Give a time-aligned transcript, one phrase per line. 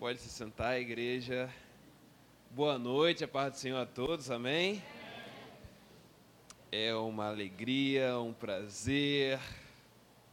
[0.00, 1.52] Pode se sentar, igreja.
[2.52, 4.82] Boa noite, a paz do Senhor a todos, amém?
[6.72, 9.38] É uma alegria, um prazer,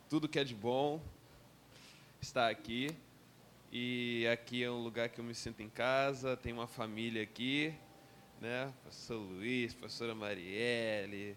[0.10, 1.02] tudo que é de bom
[2.22, 2.96] estar aqui.
[3.70, 7.74] E aqui é um lugar que eu me sinto em casa, tem uma família aqui,
[8.40, 8.74] né?
[8.86, 11.36] Pastor Luiz, pastora Marielle,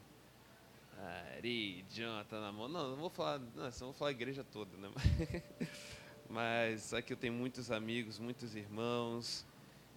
[1.36, 2.68] Ari, Jonathan na mão.
[2.68, 4.88] Não, não vou falar, não, não vou falar a igreja toda, né?
[6.30, 9.44] mas aqui eu tenho muitos amigos, muitos irmãos,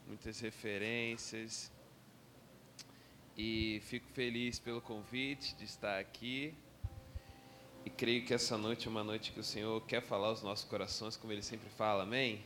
[0.07, 1.71] muitas referências.
[3.37, 6.53] E fico feliz pelo convite de estar aqui.
[7.85, 10.65] E creio que essa noite é uma noite que o Senhor quer falar aos nossos
[10.65, 12.41] corações, como Ele sempre fala, amém?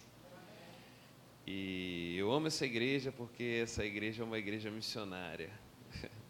[1.45, 5.49] E eu amo essa igreja porque essa igreja é uma igreja missionária.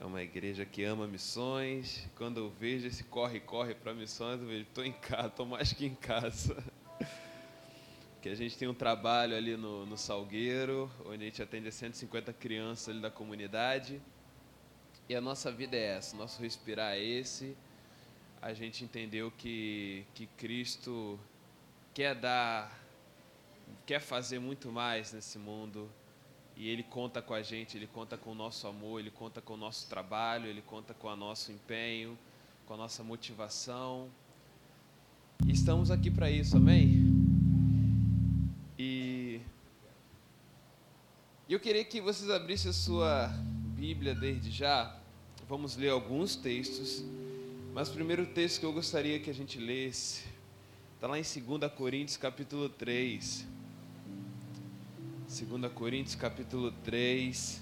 [0.00, 2.08] É uma igreja que ama missões.
[2.16, 5.86] Quando eu vejo esse corre-corre para missões, eu vejo, estou em casa, estou mais que
[5.86, 6.60] em casa.
[8.22, 11.72] que a gente tem um trabalho ali no, no Salgueiro, onde a gente atende a
[11.72, 14.00] 150 crianças ali da comunidade.
[15.08, 17.56] E a nossa vida é essa, nosso respirar é esse.
[18.40, 21.18] A gente entendeu que, que Cristo
[21.92, 22.72] quer dar,
[23.84, 25.90] quer fazer muito mais nesse mundo.
[26.56, 29.54] E Ele conta com a gente, Ele conta com o nosso amor, Ele conta com
[29.54, 32.16] o nosso trabalho, Ele conta com o nosso empenho,
[32.66, 34.08] com a nossa motivação.
[35.44, 37.11] E estamos aqui para isso, amém?
[41.52, 43.28] Eu queria que vocês abrissem a sua
[43.76, 44.98] Bíblia desde já.
[45.46, 47.04] Vamos ler alguns textos,
[47.74, 50.24] mas o primeiro texto que eu gostaria que a gente lesse
[50.94, 53.46] está lá em 2 Coríntios, capítulo 3.
[55.28, 57.60] 2 Coríntios, capítulo 3.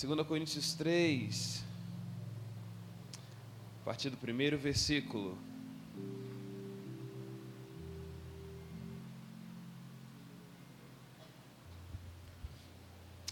[0.00, 1.71] 2 Coríntios 3,
[3.82, 5.36] a partir do primeiro versículo.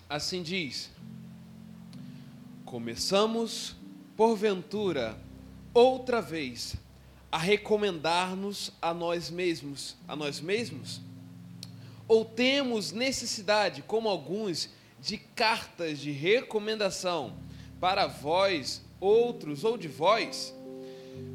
[0.09, 0.91] Assim diz:
[2.65, 3.77] Começamos,
[4.16, 5.16] porventura,
[5.72, 6.75] outra vez,
[7.31, 11.00] a recomendar-nos a nós mesmos, a nós mesmos?
[12.09, 14.69] Ou temos necessidade, como alguns,
[15.00, 17.37] de cartas de recomendação
[17.78, 20.55] para vós, outros ou de vós,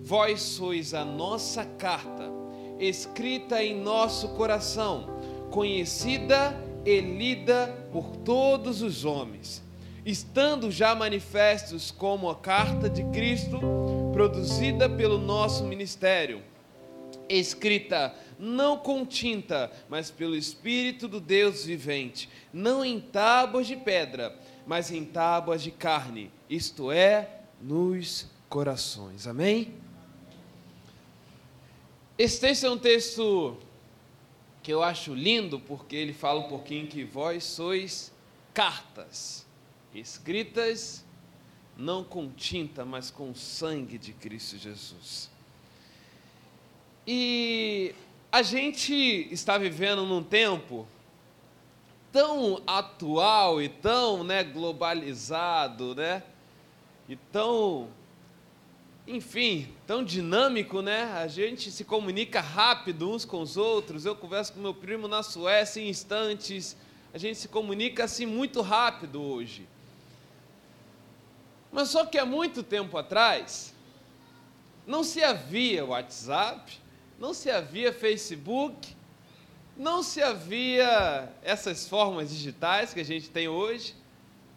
[0.03, 2.31] vós sois a nossa carta,
[2.79, 5.07] escrita em nosso coração,
[5.49, 6.55] conhecida
[6.85, 9.63] e lida por todos os homens,
[10.05, 13.59] estando já manifestos como a carta de Cristo,
[14.13, 16.43] produzida pelo nosso ministério,
[17.27, 24.37] escrita não com tinta, mas pelo Espírito do Deus vivente, não em tábuas de pedra,
[24.67, 29.27] mas em tábuas de carne, isto é, nos corações.
[29.27, 29.73] Amém?
[32.17, 33.57] Esse texto é um texto
[34.63, 38.11] que eu acho lindo, porque ele fala um pouquinho que vós sois
[38.53, 39.45] cartas,
[39.93, 41.05] escritas
[41.77, 45.29] não com tinta, mas com sangue de Cristo Jesus.
[47.05, 47.93] E
[48.31, 48.93] a gente
[49.31, 50.87] está vivendo num tempo
[52.11, 56.23] tão atual e tão né, globalizado, né?
[57.07, 57.89] E tão,
[59.07, 61.03] enfim, tão dinâmico, né?
[61.13, 64.05] A gente se comunica rápido uns com os outros.
[64.05, 66.75] Eu converso com meu primo na Suécia em instantes.
[67.13, 69.67] A gente se comunica assim muito rápido hoje.
[71.71, 73.75] Mas só que há muito tempo atrás
[74.87, 76.79] não se havia WhatsApp,
[77.19, 78.95] não se havia Facebook,
[79.75, 83.95] não se havia essas formas digitais que a gente tem hoje.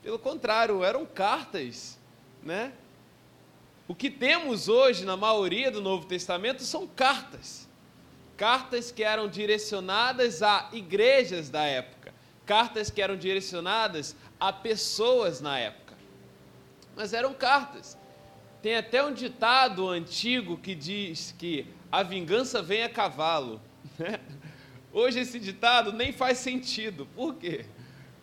[0.03, 1.98] Pelo contrário, eram cartas,
[2.43, 2.73] né?
[3.87, 7.67] O que temos hoje na maioria do Novo Testamento são cartas.
[8.37, 12.15] Cartas que eram direcionadas a igrejas da época,
[12.47, 15.95] cartas que eram direcionadas a pessoas na época.
[16.95, 17.99] Mas eram cartas.
[18.61, 23.61] Tem até um ditado antigo que diz que a vingança vem a cavalo.
[23.99, 24.21] Né?
[24.93, 27.07] Hoje esse ditado nem faz sentido.
[27.17, 27.67] Por quê?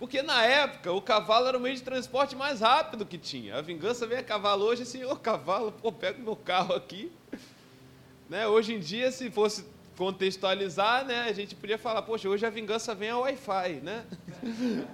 [0.06, 3.58] Porque na época o cavalo era o meio de transporte mais rápido que tinha.
[3.58, 4.64] A vingança vem a cavalo.
[4.64, 7.12] Hoje, assim, ô cavalo, pô, pega o meu carro aqui.
[8.30, 8.48] Né?
[8.48, 9.66] Hoje em dia, se fosse
[9.98, 14.06] contextualizar, né, a gente podia falar, poxa, hoje a vingança vem a Wi-Fi, né?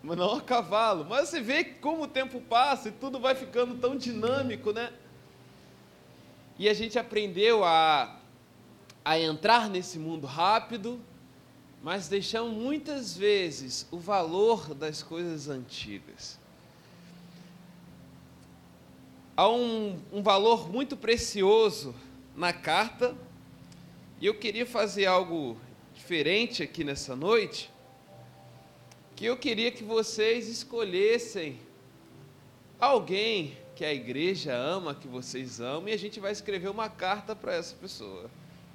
[0.00, 1.04] Mas não a cavalo.
[1.04, 4.92] Mas você vê como o tempo passa e tudo vai ficando tão dinâmico, né?
[6.56, 8.16] E a gente aprendeu a,
[9.04, 11.00] a entrar nesse mundo rápido
[11.82, 16.38] mas deixamos muitas vezes o valor das coisas antigas.
[19.36, 21.94] Há um, um valor muito precioso
[22.36, 23.16] na carta,
[24.20, 25.56] e eu queria fazer algo
[25.94, 27.70] diferente aqui nessa noite,
[29.16, 31.58] que eu queria que vocês escolhessem
[32.78, 37.34] alguém que a igreja ama, que vocês amam, e a gente vai escrever uma carta
[37.34, 38.30] para essa pessoa.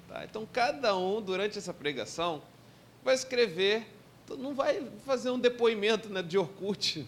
[0.08, 0.24] Tá?
[0.24, 2.42] Então, cada um, durante essa pregação,
[3.06, 3.86] vai escrever,
[4.36, 7.06] não vai fazer um depoimento né, de Orkut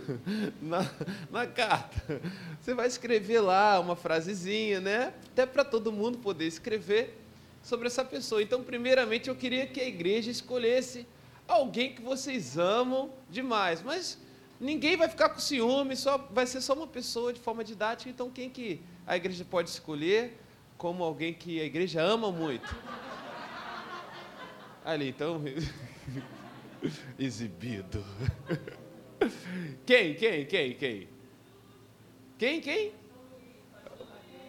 [0.60, 0.90] na,
[1.30, 2.18] na carta.
[2.58, 5.12] Você vai escrever lá uma frasezinha, né?
[5.32, 7.20] Até para todo mundo poder escrever
[7.62, 8.42] sobre essa pessoa.
[8.42, 11.06] Então, primeiramente, eu queria que a igreja escolhesse
[11.46, 14.18] alguém que vocês amam demais, mas
[14.58, 18.08] ninguém vai ficar com ciúme, só vai ser só uma pessoa de forma didática.
[18.08, 20.38] Então, quem que a igreja pode escolher
[20.78, 22.74] como alguém que a igreja ama muito?
[24.84, 25.42] Ali, então.
[27.18, 28.04] Exibido.
[29.86, 31.08] Quem, quem, quem, quem?
[32.36, 32.92] Quem, quem?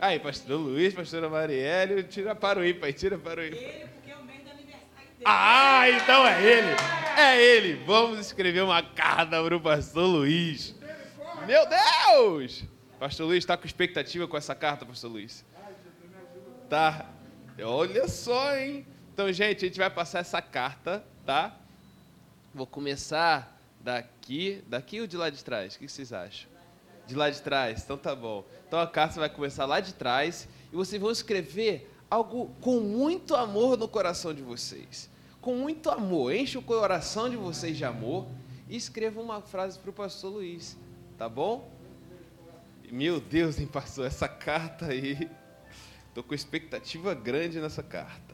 [0.02, 3.58] Aí, pastor Luiz, pastora Marielle, tira para o ímpar, tira para o ímpar.
[3.58, 5.24] Ele, porque é o mês do aniversário dele.
[5.24, 6.76] Ah, então é ele.
[7.18, 7.86] É ele.
[7.86, 10.76] Vamos escrever uma carta para o pastor Luiz.
[11.48, 12.66] Meu Deus!
[13.00, 15.46] Pastor Luiz, está com expectativa com essa carta, pastor Luiz?
[16.70, 17.10] Tá.
[17.64, 18.86] Olha só, hein?
[19.16, 21.56] Então, gente, a gente vai passar essa carta, tá?
[22.54, 25.74] Vou começar daqui, daqui ou de lá de trás?
[25.74, 26.50] O que vocês acham?
[27.08, 28.44] De lá de trás, então tá bom.
[28.68, 33.38] Então a carta vai começar lá de trás e vocês vão escrever algo com muito
[33.38, 35.10] amor no coração de vocês.
[35.40, 38.28] Com muito amor, enche o coração de vocês de amor
[38.68, 40.78] e escreva uma frase para o pastor Luiz,
[41.18, 41.72] tá bom?
[42.92, 45.32] Meu Deus, hein, pastor, essa carta aí.
[46.10, 48.25] Estou com expectativa grande nessa carta.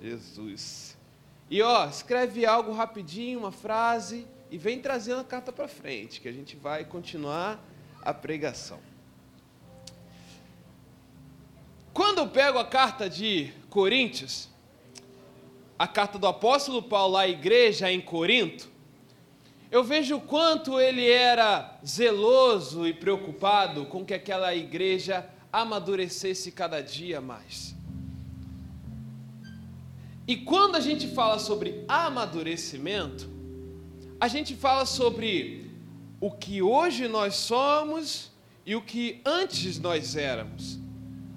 [0.00, 0.96] Jesus.
[1.50, 6.28] E ó, escreve algo rapidinho, uma frase, e vem trazendo a carta para frente, que
[6.28, 7.62] a gente vai continuar
[8.02, 8.80] a pregação.
[11.92, 14.48] Quando eu pego a carta de Coríntios,
[15.78, 18.68] a carta do apóstolo Paulo à igreja em Corinto,
[19.70, 26.80] eu vejo o quanto ele era zeloso e preocupado com que aquela igreja amadurecesse cada
[26.80, 27.79] dia mais.
[30.26, 33.28] E quando a gente fala sobre amadurecimento,
[34.20, 35.70] a gente fala sobre
[36.20, 38.30] o que hoje nós somos
[38.66, 40.78] e o que antes nós éramos.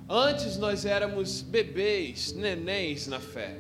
[0.09, 3.57] Antes nós éramos bebês, nenéns na fé.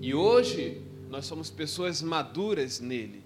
[0.00, 0.80] E hoje
[1.10, 3.22] nós somos pessoas maduras nele.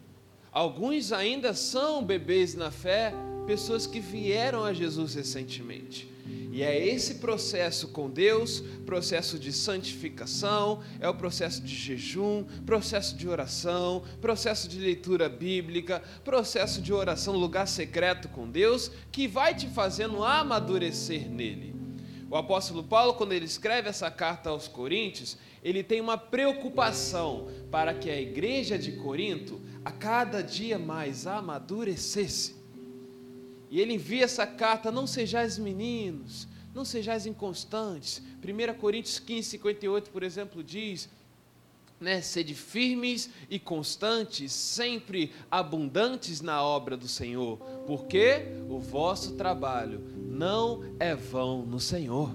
[0.50, 3.12] Alguns ainda são bebês na fé,
[3.46, 6.08] pessoas que vieram a Jesus recentemente.
[6.50, 13.16] E é esse processo com Deus, processo de santificação, é o processo de jejum, processo
[13.16, 19.54] de oração, processo de leitura bíblica, processo de oração, lugar secreto com Deus, que vai
[19.54, 21.74] te fazendo amadurecer nele.
[22.30, 27.94] O apóstolo Paulo, quando ele escreve essa carta aos Coríntios, ele tem uma preocupação para
[27.94, 32.57] que a igreja de Corinto a cada dia mais amadurecesse.
[33.70, 38.22] E ele envia essa carta: não sejais meninos, não sejais inconstantes.
[38.42, 41.08] 1 Coríntios 15, 58, por exemplo, diz:
[42.00, 50.02] né, sede firmes e constantes, sempre abundantes na obra do Senhor, porque o vosso trabalho
[50.16, 52.34] não é vão no Senhor.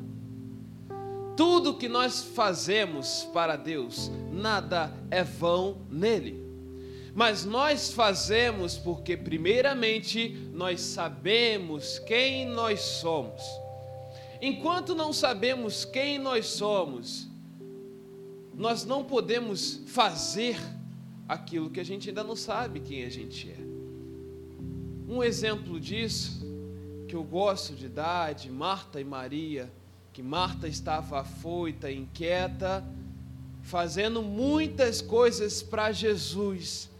[1.36, 6.43] Tudo que nós fazemos para Deus, nada é vão nele
[7.14, 13.44] mas nós fazemos porque, primeiramente, nós sabemos quem nós somos.
[14.42, 17.28] Enquanto não sabemos quem nós somos,
[18.56, 20.58] nós não podemos fazer
[21.30, 23.58] aquilo que a gente ainda não sabe quem a gente é.
[25.08, 26.44] Um exemplo disso,
[27.08, 29.72] que eu gosto de dar, de Marta e Maria,
[30.12, 32.84] que Marta estava afoita, inquieta,
[33.62, 36.92] fazendo muitas coisas para Jesus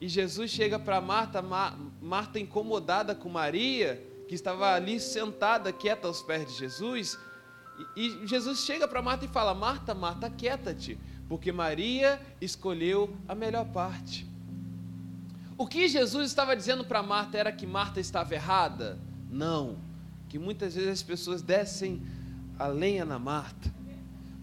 [0.00, 1.42] e Jesus chega para Marta,
[2.00, 7.18] Marta incomodada com Maria, que estava ali sentada, quieta aos pés de Jesus.
[7.96, 10.98] E, Jesus chega para Marta e fala: Marta, Marta, quieta-te,
[11.28, 14.28] porque Maria escolheu a melhor parte.
[15.56, 18.98] O que Jesus estava dizendo para Marta era que Marta estava errada?
[19.30, 19.78] Não,
[20.28, 22.02] que muitas vezes as pessoas descem
[22.58, 23.72] a lenha na Marta.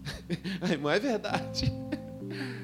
[0.80, 1.72] Mas é verdade.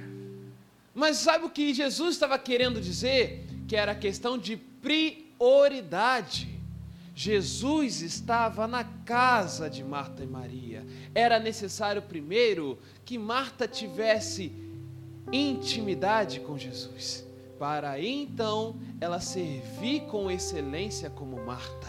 [0.98, 3.46] Mas sabe o que Jesus estava querendo dizer?
[3.68, 6.48] Que era questão de prioridade.
[7.14, 10.84] Jesus estava na casa de Marta e Maria.
[11.14, 14.50] Era necessário primeiro que Marta tivesse
[15.30, 17.24] intimidade com Jesus,
[17.60, 21.86] para então ela servir com excelência como Marta.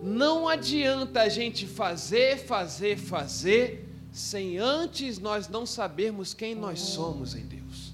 [0.00, 7.34] Não adianta a gente fazer, fazer, fazer, sem antes nós não sabermos quem nós somos
[7.34, 7.92] em Deus.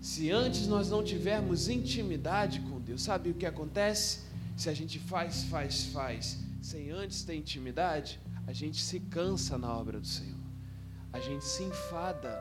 [0.00, 4.20] Se antes nós não tivermos intimidade com Deus, sabe o que acontece?
[4.56, 9.76] Se a gente faz, faz, faz, sem antes ter intimidade, a gente se cansa na
[9.76, 10.38] obra do Senhor,
[11.12, 12.40] a gente se enfada.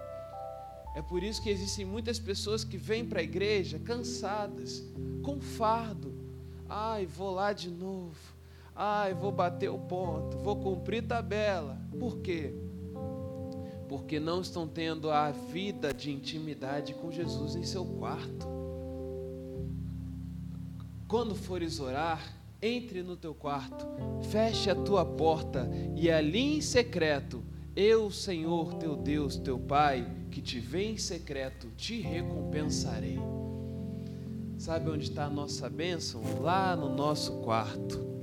[0.96, 4.84] É por isso que existem muitas pessoas que vêm para a igreja cansadas,
[5.24, 6.14] com fardo.
[6.70, 8.35] Ai, vou lá de novo.
[8.76, 11.78] Ai, vou bater o ponto, vou cumprir tabela.
[11.98, 12.54] Por quê?
[13.88, 18.46] Porque não estão tendo a vida de intimidade com Jesus em seu quarto.
[21.08, 23.86] Quando fores orar, entre no teu quarto,
[24.30, 27.42] feche a tua porta e ali em secreto,
[27.76, 33.20] eu, Senhor teu Deus, teu Pai, que te vê em secreto, te recompensarei.
[34.58, 36.22] Sabe onde está a nossa bênção?
[36.42, 38.15] Lá no nosso quarto.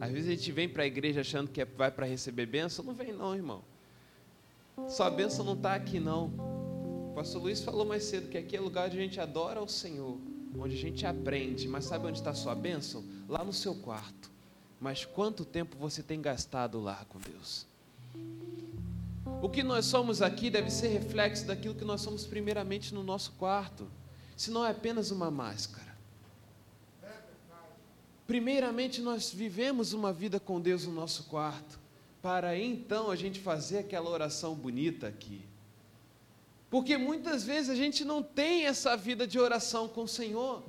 [0.00, 2.84] Às vezes a gente vem para a igreja achando que é, vai para receber bênção.
[2.84, 3.62] Não vem, não, irmão.
[4.88, 6.26] Sua bênção não está aqui, não.
[6.26, 9.68] O pastor Luiz falou mais cedo que aqui é lugar onde a gente adora o
[9.68, 10.18] Senhor
[10.56, 13.04] onde a gente aprende, mas sabe onde está sua bênção?
[13.28, 14.30] Lá no seu quarto.
[14.80, 17.66] Mas quanto tempo você tem gastado lá com Deus?
[19.42, 23.32] O que nós somos aqui deve ser reflexo daquilo que nós somos primeiramente no nosso
[23.32, 23.88] quarto,
[24.36, 25.87] se não é apenas uma máscara.
[28.28, 31.80] Primeiramente, nós vivemos uma vida com Deus no nosso quarto,
[32.20, 35.40] para então a gente fazer aquela oração bonita aqui.
[36.68, 40.62] Porque muitas vezes a gente não tem essa vida de oração com o Senhor.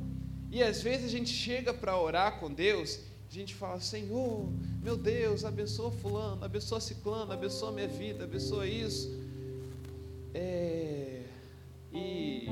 [0.50, 4.48] E às vezes a gente chega para orar com Deus, a gente fala: Senhor,
[4.82, 9.20] meu Deus, abençoa Fulano, abençoa Ciclano, abençoa minha vida, abençoa isso.
[10.34, 11.24] É,
[11.92, 12.48] e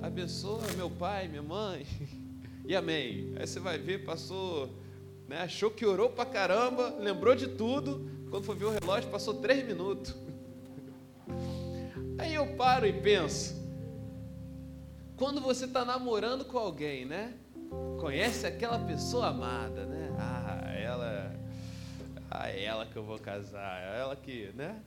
[0.00, 1.86] abençoa meu pai, minha mãe.
[2.68, 3.32] E amém.
[3.36, 4.68] Aí você vai ver, passou,
[5.26, 8.10] né, achou que orou para caramba, lembrou de tudo.
[8.28, 10.14] Quando foi ver o relógio, passou três minutos.
[12.20, 13.56] Aí eu paro e penso,
[15.16, 17.32] quando você está namorando com alguém, né?
[17.98, 20.14] Conhece aquela pessoa amada, né?
[20.18, 21.34] Ah, ela,
[22.30, 24.78] ah, é ela que eu vou casar, é ela que, né?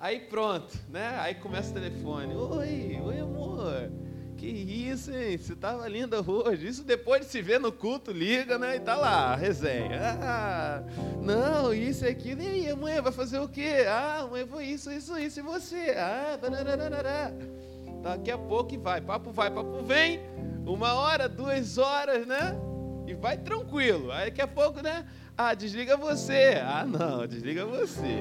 [0.00, 1.14] Aí pronto, né?
[1.20, 2.34] Aí começa o telefone.
[2.34, 3.88] Oi, oi amor.
[4.38, 5.36] Que isso, hein?
[5.36, 6.68] Você estava linda hoje.
[6.68, 8.76] Isso depois de se ver no culto, liga, né?
[8.76, 10.16] E tá lá, resenha.
[10.22, 10.82] Ah,
[11.20, 12.40] não, isso e aquilo.
[12.42, 13.84] E aí, amanhã vai fazer o quê?
[13.88, 15.40] Ah, amanhã vou isso, isso, isso.
[15.40, 15.92] E você?
[15.98, 16.38] Ah.
[18.00, 19.00] Daqui a pouco e vai.
[19.00, 20.20] Papo vai, papo vem.
[20.64, 22.56] Uma hora, duas horas, né?
[23.08, 24.12] E vai tranquilo.
[24.12, 25.04] Aí daqui a pouco, né?
[25.40, 26.60] Ah, desliga você.
[26.64, 28.20] Ah, não, desliga você.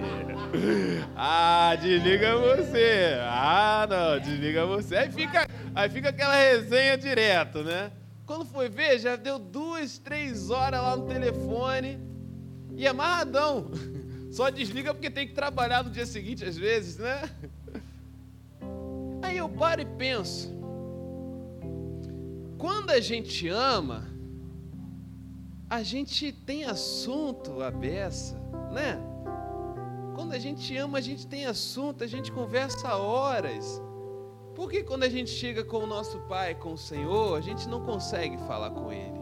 [1.16, 3.18] Ah, desliga você.
[3.24, 4.98] Ah, não, desliga você.
[4.98, 5.48] Aí fica,
[5.78, 7.92] aí fica aquela resenha direto, né?
[8.26, 12.00] Quando foi ver, já deu duas, três horas lá no telefone
[12.76, 13.70] e amarradão.
[14.34, 17.30] Só desliga porque tem que trabalhar no dia seguinte, às vezes, né?
[19.22, 20.52] Aí eu paro e penso.
[22.58, 24.10] Quando a gente ama,
[25.70, 28.36] a gente tem assunto a beça,
[28.74, 29.00] né?
[30.16, 33.80] Quando a gente ama, a gente tem assunto, a gente conversa horas.
[34.58, 37.70] Por que quando a gente chega com o nosso Pai, com o Senhor, a gente
[37.70, 39.14] não consegue falar com Ele?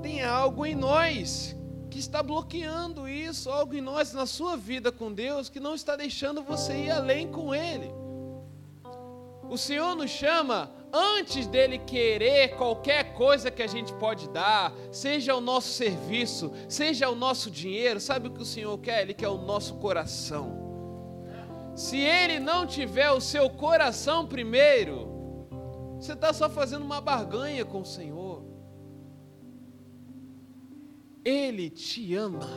[0.00, 1.56] Tem algo em nós
[1.90, 5.96] que está bloqueando isso, algo em nós, na sua vida com Deus, que não está
[5.96, 7.92] deixando você ir além com Ele.
[9.50, 15.34] O Senhor nos chama antes dele querer qualquer coisa que a gente pode dar, seja
[15.34, 19.02] o nosso serviço, seja o nosso dinheiro, sabe o que o Senhor quer?
[19.02, 20.65] Ele quer o nosso coração.
[21.76, 25.46] Se ele não tiver o seu coração primeiro,
[26.00, 28.42] você está só fazendo uma barganha com o Senhor.
[31.22, 32.48] Ele te ama.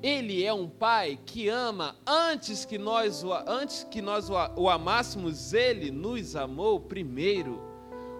[0.00, 4.70] Ele é um pai que ama antes que nós o, antes que nós o, o
[4.70, 7.60] amássemos, ele nos amou primeiro.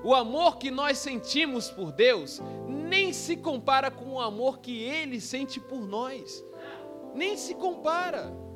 [0.02, 5.20] O amor que nós sentimos por Deus nem se compara com o amor que ele
[5.20, 6.44] sente por nós.
[7.14, 8.48] Nem se compara.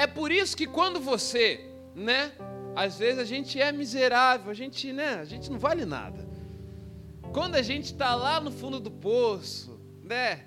[0.00, 1.60] É por isso que quando você,
[1.94, 2.32] né,
[2.74, 6.26] às vezes a gente é miserável, a gente, né, a gente não vale nada.
[7.34, 10.46] Quando a gente está lá no fundo do poço, né,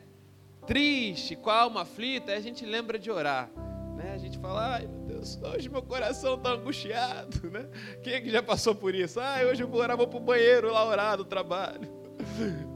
[0.65, 3.47] triste, com a alma aflita, a gente lembra de orar.
[3.95, 4.13] Né?
[4.15, 7.47] A gente fala, ai meu Deus, hoje meu coração está angustiado.
[7.51, 7.69] Né?
[8.01, 9.19] Quem é que já passou por isso?
[9.19, 11.87] Ai, hoje eu vou orar, vou para o banheiro lá orar do trabalho.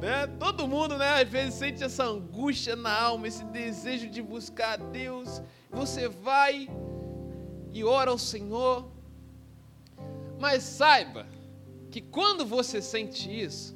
[0.00, 0.26] Né?
[0.38, 4.76] Todo mundo, né, às vezes sente essa angústia na alma, esse desejo de buscar a
[4.76, 5.40] Deus.
[5.70, 6.68] Você vai
[7.72, 8.86] e ora ao Senhor.
[10.38, 11.26] Mas saiba
[11.90, 13.74] que quando você sente isso,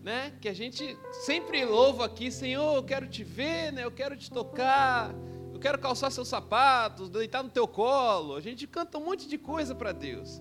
[0.00, 4.16] né, que a gente sempre louva aqui, Senhor, eu quero te ver, né, eu quero
[4.16, 5.12] te tocar,
[5.52, 8.36] eu quero calçar seus sapatos, deitar no teu colo.
[8.36, 10.40] A gente canta um monte de coisa para Deus.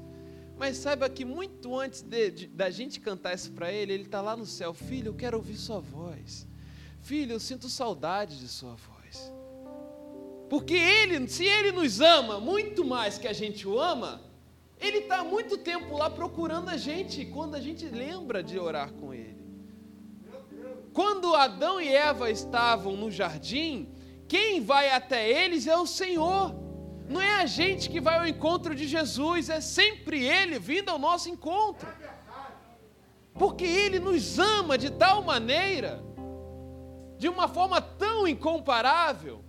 [0.61, 4.21] Mas saiba que muito antes de, de, da gente cantar isso para Ele, Ele está
[4.21, 4.75] lá no céu.
[4.75, 6.47] Filho, eu quero ouvir Sua voz.
[6.99, 9.33] Filho, eu sinto saudade de Sua voz.
[10.47, 14.21] Porque Ele, se Ele nos ama muito mais que a gente o ama,
[14.79, 19.11] Ele está muito tempo lá procurando a gente quando a gente lembra de orar com
[19.11, 19.41] Ele.
[20.93, 23.89] Quando Adão e Eva estavam no jardim,
[24.27, 26.53] quem vai até eles é o Senhor.
[27.11, 30.99] Não é a gente que vai ao encontro de Jesus, é sempre Ele vindo ao
[31.07, 31.89] nosso encontro.
[33.41, 35.93] Porque Ele nos ama de tal maneira,
[37.17, 39.43] de uma forma tão incomparável,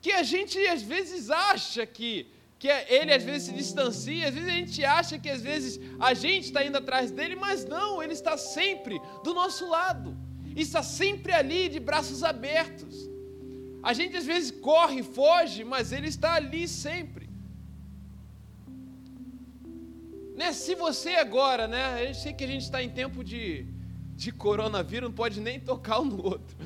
[0.00, 4.34] que a gente às vezes acha que, que é, Ele às vezes se distancia, às
[4.34, 8.02] vezes a gente acha que às vezes a gente está indo atrás dele, mas não,
[8.02, 10.16] Ele está sempre do nosso lado,
[10.54, 12.87] está sempre ali de braços abertos.
[13.82, 17.28] A gente às vezes corre, foge, mas Ele está ali sempre.
[20.36, 20.52] Né?
[20.52, 22.08] Se você agora, né?
[22.08, 23.66] Eu sei que a gente está em tempo de,
[24.14, 26.56] de coronavírus, não pode nem tocar um no outro.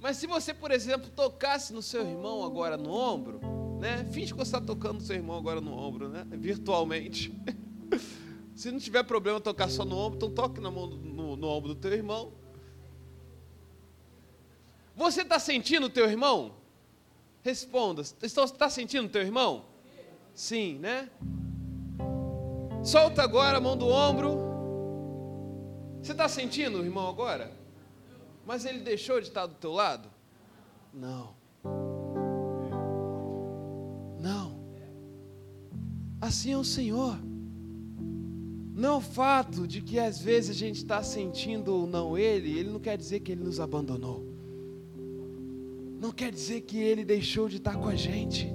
[0.00, 3.40] Mas se você, por exemplo, tocasse no seu irmão agora no ombro,
[3.80, 4.04] né?
[4.12, 6.24] Finge que você está tocando no seu irmão agora no ombro, né?
[6.30, 7.32] Virtualmente.
[8.54, 11.74] se não tiver problema tocar só no ombro, então toque na mão, no, no ombro
[11.74, 12.32] do teu irmão.
[14.96, 16.54] Você está sentindo o teu irmão?
[17.42, 18.00] Responda.
[18.00, 19.66] Está sentindo o teu irmão?
[20.34, 21.10] Sim, né?
[22.82, 24.38] Solta agora a mão do ombro.
[26.00, 27.52] Você está sentindo o irmão agora?
[28.46, 30.08] Mas ele deixou de estar do teu lado?
[30.94, 31.34] Não.
[34.18, 34.56] Não.
[36.22, 37.18] Assim é o Senhor.
[38.74, 42.58] Não é o fato de que às vezes a gente está sentindo ou não Ele,
[42.58, 44.25] Ele não quer dizer que Ele nos abandonou
[46.00, 48.54] não quer dizer que ele deixou de estar com a gente.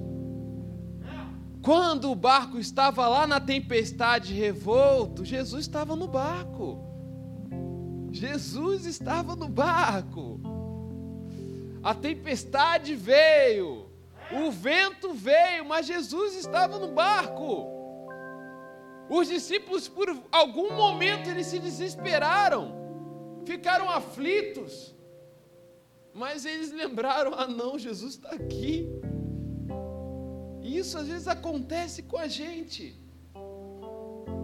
[1.61, 6.79] Quando o barco estava lá na tempestade revolto, Jesus estava no barco.
[8.11, 10.39] Jesus estava no barco.
[11.83, 13.87] A tempestade veio,
[14.31, 17.67] o vento veio, mas Jesus estava no barco.
[19.09, 22.73] Os discípulos, por algum momento, eles se desesperaram,
[23.45, 24.95] ficaram aflitos.
[26.13, 28.87] Mas eles lembraram: ah, não, Jesus está aqui.
[30.61, 32.95] E isso às vezes acontece com a gente.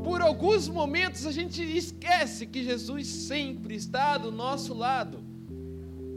[0.03, 5.23] Por alguns momentos a gente esquece que Jesus sempre está do nosso lado.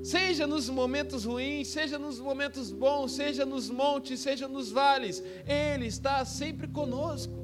[0.03, 5.87] Seja nos momentos ruins, seja nos momentos bons, seja nos montes, seja nos vales, Ele
[5.87, 7.35] está sempre conosco.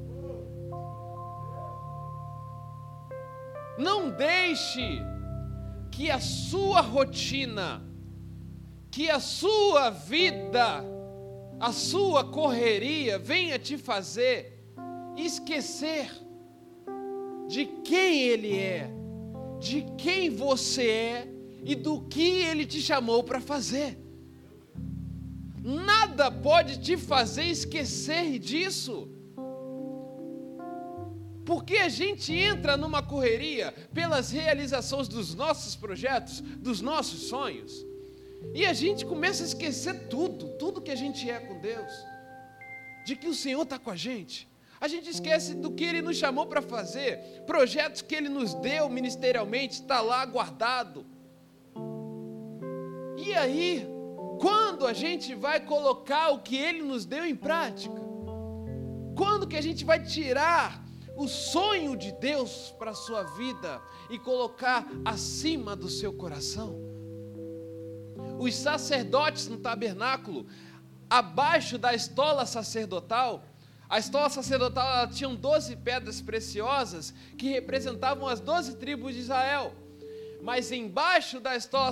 [3.77, 4.99] Não deixe
[5.91, 7.86] que a sua rotina
[8.97, 10.83] que a sua vida,
[11.59, 14.59] a sua correria venha te fazer
[15.15, 16.09] esquecer
[17.47, 18.89] de quem Ele é,
[19.59, 21.27] de quem você é
[21.63, 23.99] e do que Ele te chamou para fazer.
[25.63, 29.07] Nada pode te fazer esquecer disso.
[31.45, 37.86] Porque a gente entra numa correria pelas realizações dos nossos projetos, dos nossos sonhos.
[38.53, 41.91] E a gente começa a esquecer tudo, tudo que a gente é com Deus,
[43.05, 44.47] de que o Senhor está com a gente.
[44.79, 48.89] A gente esquece do que Ele nos chamou para fazer, projetos que Ele nos deu
[48.89, 51.05] ministerialmente, está lá guardado.
[53.17, 53.87] E aí,
[54.39, 58.01] quando a gente vai colocar o que Ele nos deu em prática?
[59.15, 64.19] Quando que a gente vai tirar o sonho de Deus para a sua vida e
[64.19, 66.86] colocar acima do seu coração?
[68.39, 70.45] Os sacerdotes no tabernáculo,
[71.09, 73.43] abaixo da estola sacerdotal,
[73.89, 79.73] a estola sacerdotal tinha 12 pedras preciosas que representavam as 12 tribos de Israel.
[80.41, 81.91] Mas embaixo da estola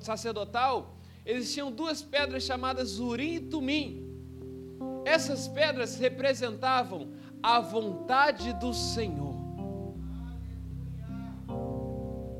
[0.00, 4.08] sacerdotal, existiam duas pedras chamadas Urim e Tumim.
[5.04, 9.32] Essas pedras representavam a vontade do Senhor.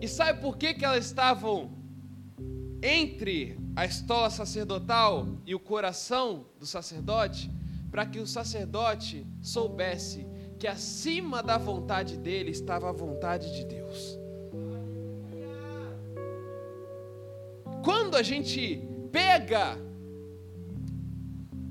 [0.00, 1.81] E sabe por que, que elas estavam
[2.82, 7.50] entre a estola sacerdotal e o coração do sacerdote,
[7.90, 10.26] para que o sacerdote soubesse
[10.58, 14.18] que acima da vontade dele estava a vontade de Deus.
[17.84, 19.76] Quando a gente pega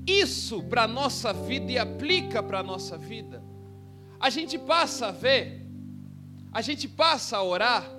[0.06, 3.42] isso para a nossa vida e aplica para a nossa vida,
[4.20, 5.66] a gente passa a ver,
[6.52, 7.90] a gente passa a orar,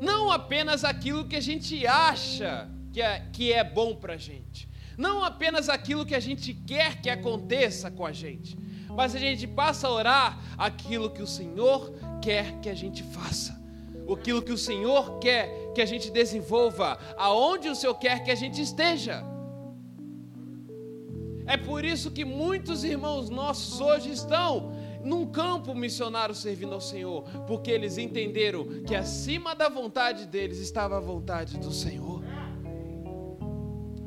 [0.00, 4.68] não apenas aquilo que a gente acha que é, que é bom para a gente,
[4.96, 8.56] não apenas aquilo que a gente quer que aconteça com a gente,
[8.88, 13.60] mas a gente passa a orar aquilo que o Senhor quer que a gente faça,
[14.12, 18.34] aquilo que o Senhor quer que a gente desenvolva, aonde o Senhor quer que a
[18.34, 19.24] gente esteja.
[21.46, 24.72] É por isso que muitos irmãos nossos hoje estão
[25.04, 30.96] num campo missionário servindo ao Senhor, porque eles entenderam que acima da vontade deles estava
[30.96, 32.22] a vontade do Senhor.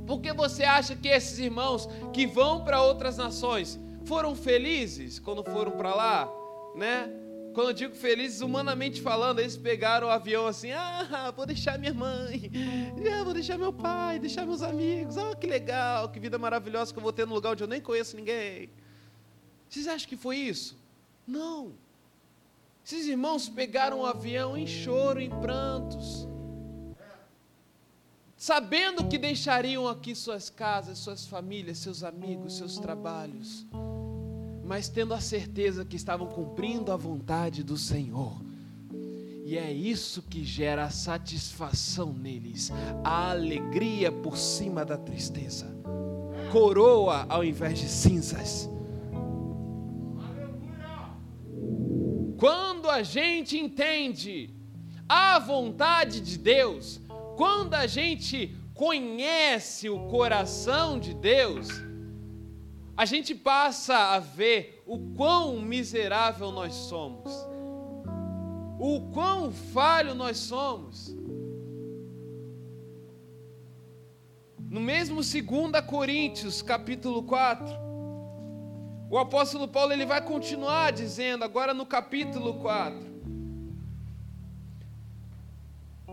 [0.06, 5.71] Porque você acha que esses irmãos que vão para outras nações foram felizes quando foram
[5.71, 6.29] para lá,
[6.75, 7.10] né?
[7.53, 11.93] Quando eu digo felizes, humanamente falando, eles pegaram o avião assim: ah, vou deixar minha
[11.93, 12.51] mãe,
[13.13, 16.97] ah, vou deixar meu pai, deixar meus amigos, ah, que legal, que vida maravilhosa que
[16.97, 18.69] eu vou ter no lugar onde eu nem conheço ninguém.
[19.69, 20.82] Vocês acham que foi isso?
[21.27, 21.71] Não.
[22.86, 26.27] Esses irmãos pegaram o avião em choro, em prantos,
[28.36, 33.65] sabendo que deixariam aqui suas casas, suas famílias, seus amigos, seus trabalhos
[34.63, 38.41] mas tendo a certeza que estavam cumprindo a vontade do Senhor.
[39.45, 42.71] E é isso que gera a satisfação neles,
[43.03, 45.67] a alegria por cima da tristeza,
[46.51, 48.69] coroa ao invés de cinzas.
[52.43, 54.53] Quando a gente entende
[55.08, 56.99] a vontade de Deus,
[57.38, 61.69] quando a gente conhece o coração de Deus,
[62.97, 67.32] a gente passa a ver o quão miserável nós somos,
[68.77, 71.15] o quão falho nós somos.
[74.69, 75.41] No mesmo 2
[75.88, 77.82] Coríntios, capítulo 4,
[79.13, 83.13] o apóstolo Paulo ele vai continuar dizendo, agora no capítulo 4,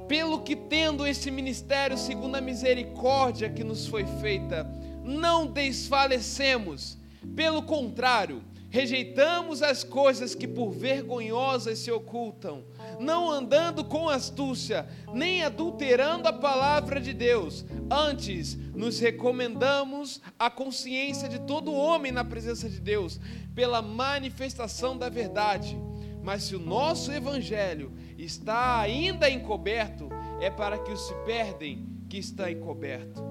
[0.06, 4.70] pelo que tendo esse ministério segundo a misericórdia que nos foi feita,
[5.02, 6.98] não desfalecemos,
[7.34, 12.64] pelo contrário, rejeitamos as coisas que por vergonhosas se ocultam,
[12.98, 21.28] não andando com astúcia, nem adulterando a palavra de Deus, antes nos recomendamos a consciência
[21.28, 23.20] de todo homem na presença de Deus,
[23.54, 25.76] pela manifestação da verdade.
[26.22, 30.08] Mas se o nosso evangelho está ainda encoberto,
[30.40, 33.29] é para que os se perdem que está encoberto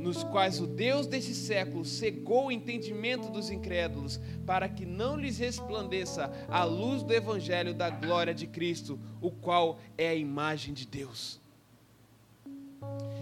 [0.00, 5.38] nos quais o Deus desse século cegou o entendimento dos incrédulos, para que não lhes
[5.38, 10.86] resplandeça a luz do evangelho da glória de Cristo, o qual é a imagem de
[10.86, 11.38] Deus.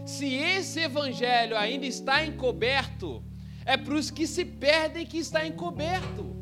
[0.07, 3.23] Se esse evangelho ainda está encoberto,
[3.67, 6.35] é para os que se perdem que está encoberto.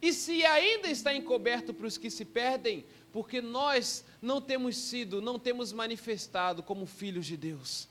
[0.00, 5.20] E se ainda está encoberto para os que se perdem, porque nós não temos sido,
[5.20, 7.88] não temos manifestado como filhos de Deus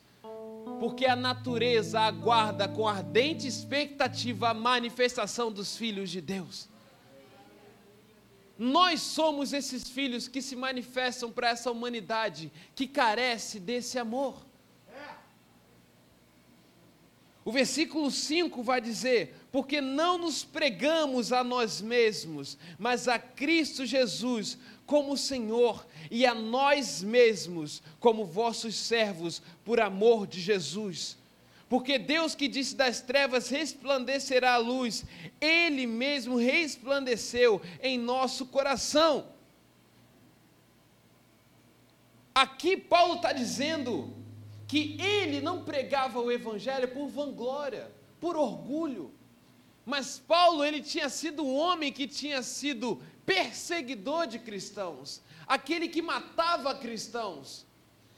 [0.80, 6.70] porque a natureza aguarda com ardente expectativa a manifestação dos filhos de Deus.
[8.58, 14.46] Nós somos esses filhos que se manifestam para essa humanidade que carece desse amor.
[17.46, 23.86] O versículo 5 vai dizer: Porque não nos pregamos a nós mesmos, mas a Cristo
[23.86, 31.18] Jesus como Senhor e a nós mesmos como vossos servos por amor de Jesus.
[31.68, 35.06] Porque Deus que disse das trevas resplandecerá a luz,
[35.40, 39.28] Ele mesmo resplandeceu em nosso coração.
[42.34, 44.14] Aqui Paulo está dizendo
[44.68, 49.12] que ele não pregava o Evangelho por vanglória, por orgulho,
[49.86, 56.02] mas Paulo ele tinha sido um homem que tinha sido perseguidor de cristãos, aquele que
[56.02, 57.64] matava cristãos.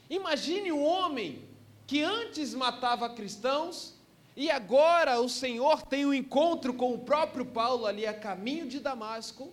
[0.08, 1.44] Imagine um homem
[1.86, 3.92] que antes matava cristãos
[4.34, 8.80] e agora o Senhor tem um encontro com o próprio Paulo ali a caminho de
[8.80, 9.52] Damasco,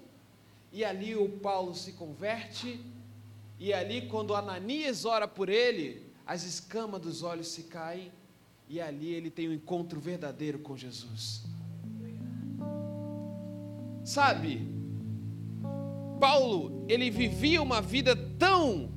[0.72, 2.80] e ali o Paulo se converte,
[3.60, 8.14] e ali quando Ananias ora por ele, as escamas dos olhos se caem,
[8.70, 11.44] e ali ele tem um encontro verdadeiro com Jesus.
[14.06, 14.79] Sabe,
[16.20, 18.92] Paulo, ele vivia uma vida tão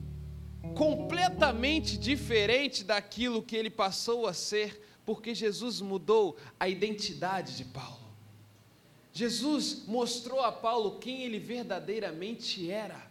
[0.74, 8.02] completamente diferente daquilo que ele passou a ser, porque Jesus mudou a identidade de Paulo.
[9.12, 13.10] Jesus mostrou a Paulo quem ele verdadeiramente era.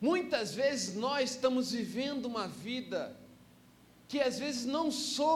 [0.00, 3.14] Muitas vezes nós estamos vivendo uma vida
[4.08, 4.88] que às vezes não,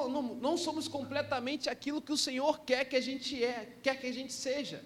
[0.08, 4.06] não, não somos completamente aquilo que o Senhor quer que a gente é, quer que
[4.06, 4.82] a gente seja.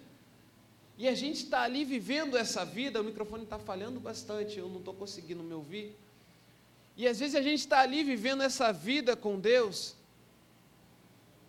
[0.99, 4.79] E a gente está ali vivendo essa vida, o microfone está falhando bastante, eu não
[4.79, 5.95] estou conseguindo me ouvir.
[6.97, 9.95] E às vezes a gente está ali vivendo essa vida com Deus,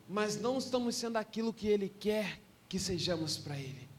[0.09, 3.89] mas não estamos sendo aquilo que Ele quer que sejamos para Ele.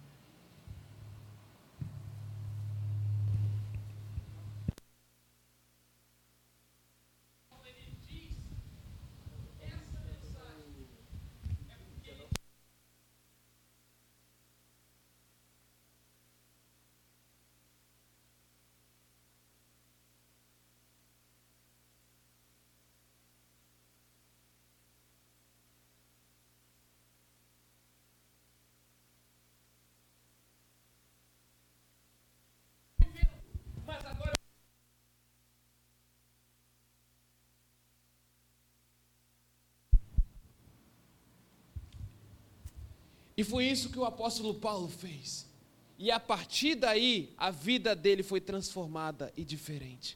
[43.41, 45.49] E foi isso que o apóstolo Paulo fez.
[45.97, 50.15] E a partir daí, a vida dele foi transformada e diferente.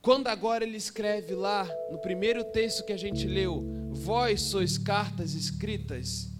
[0.00, 5.34] Quando agora ele escreve lá, no primeiro texto que a gente leu, vós sois cartas
[5.34, 6.30] escritas,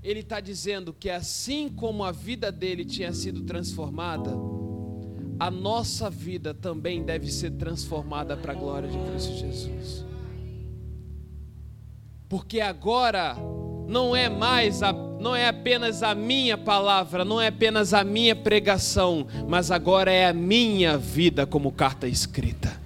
[0.00, 4.30] ele está dizendo que assim como a vida dele tinha sido transformada,
[5.40, 10.04] a nossa vida também deve ser transformada para a glória de Cristo Jesus.
[12.28, 13.36] Porque agora
[13.86, 18.34] não é mais a, não é apenas a minha palavra, não é apenas a minha
[18.34, 22.84] pregação, mas agora é a minha vida como carta escrita.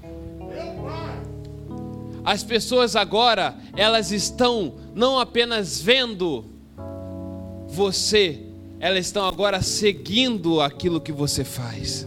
[2.22, 6.44] As pessoas agora, elas estão não apenas vendo
[7.66, 8.40] você,
[8.78, 12.06] elas estão agora seguindo aquilo que você faz.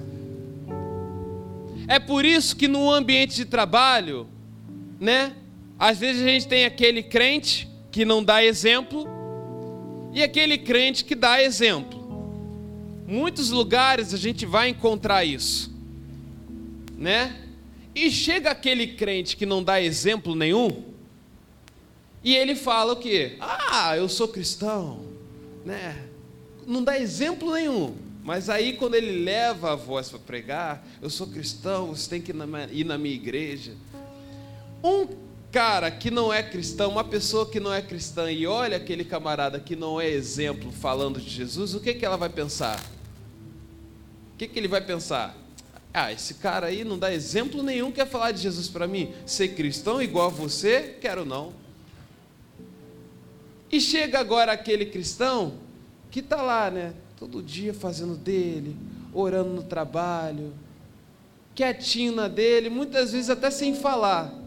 [1.88, 4.28] É por isso que no ambiente de trabalho,
[5.00, 5.34] né?
[5.80, 9.08] Às vezes a gente tem aquele crente que não dá exemplo
[10.12, 12.02] e aquele crente que dá exemplo.
[13.08, 15.72] Muitos lugares a gente vai encontrar isso,
[16.98, 17.40] né?
[17.94, 20.84] E chega aquele crente que não dá exemplo nenhum,
[22.24, 23.38] e ele fala o quê?
[23.40, 25.02] Ah, eu sou cristão,
[25.64, 26.04] né?
[26.66, 27.96] Não dá exemplo nenhum.
[28.24, 32.32] Mas aí quando ele leva a voz para pregar, eu sou cristão, você tem que
[32.72, 33.74] ir na minha igreja.
[34.84, 35.08] Um
[35.54, 39.60] cara que não é cristão, uma pessoa que não é cristã e olha aquele camarada
[39.60, 42.80] que não é exemplo falando de Jesus, o que, que ela vai pensar?
[44.34, 45.38] O que, que ele vai pensar?
[45.94, 49.14] Ah, esse cara aí não dá exemplo nenhum, quer falar de Jesus para mim?
[49.28, 50.98] Ser cristão igual a você?
[51.00, 51.54] Quero não.
[53.72, 55.60] E chega agora aquele cristão
[56.10, 56.96] que está lá, né?
[57.16, 58.76] Todo dia fazendo dele,
[59.14, 60.52] orando no trabalho,
[61.54, 64.43] quietinho na dele, muitas vezes até sem falar.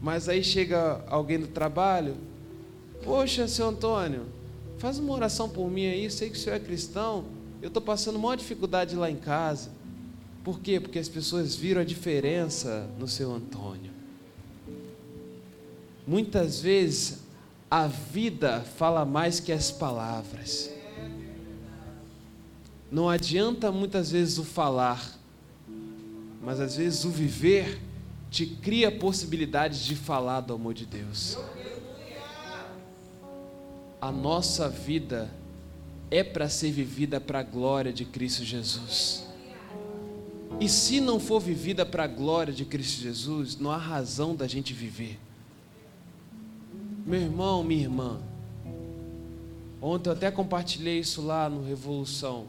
[0.00, 2.16] Mas aí chega alguém do trabalho,
[3.02, 4.26] poxa, seu Antônio,
[4.78, 7.24] faz uma oração por mim aí, sei que o senhor é cristão,
[7.62, 9.70] eu estou passando maior dificuldade lá em casa.
[10.44, 10.78] Por quê?
[10.78, 13.90] Porque as pessoas viram a diferença no seu Antônio.
[16.06, 17.18] Muitas vezes
[17.70, 20.70] a vida fala mais que as palavras.
[22.90, 25.18] Não adianta muitas vezes o falar,
[26.40, 27.80] mas às vezes o viver
[28.30, 31.38] te cria possibilidades de falar do amor de Deus.
[34.00, 35.30] A nossa vida
[36.10, 39.26] é para ser vivida para a glória de Cristo Jesus.
[40.60, 44.46] E se não for vivida para a glória de Cristo Jesus, não há razão da
[44.46, 45.18] gente viver.
[47.04, 48.20] Meu irmão, minha irmã,
[49.80, 52.46] ontem eu até compartilhei isso lá no Revolução.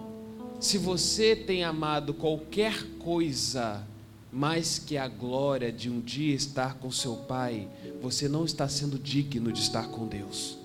[0.60, 3.86] Se você tem amado qualquer coisa
[4.32, 7.68] mais que a glória de um dia estar com seu Pai,
[8.02, 10.58] você não está sendo digno de estar com Deus.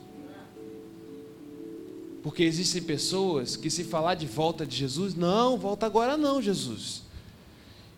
[2.22, 7.02] Porque existem pessoas que, se falar de volta de Jesus, não, volta agora não, Jesus.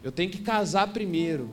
[0.03, 1.51] Eu tenho que casar primeiro.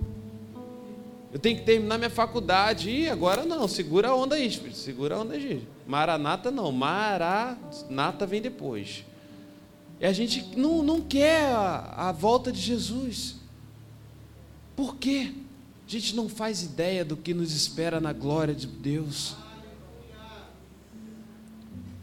[1.34, 2.89] Eu tenho que terminar minha faculdade.
[2.89, 4.78] E agora não, segura a onda aí, Espírito.
[4.78, 5.67] Segura a onda aí.
[5.86, 9.04] Maranata não, Maranata vem depois.
[10.00, 13.40] E a gente não, não quer a, a volta de Jesus.
[14.75, 15.31] Por quê?
[15.88, 19.36] A gente não faz ideia do que nos espera na glória de Deus.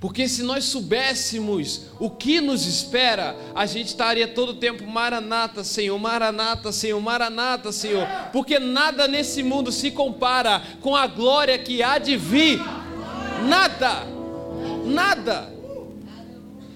[0.01, 5.65] Porque se nós soubéssemos o que nos espera, a gente estaria todo o tempo maranata,
[5.65, 8.07] Senhor, maranata, Senhor, maranata, Senhor.
[8.33, 12.61] Porque nada nesse mundo se compara com a glória que há de vir.
[13.49, 14.07] Nada.
[14.85, 15.53] Nada.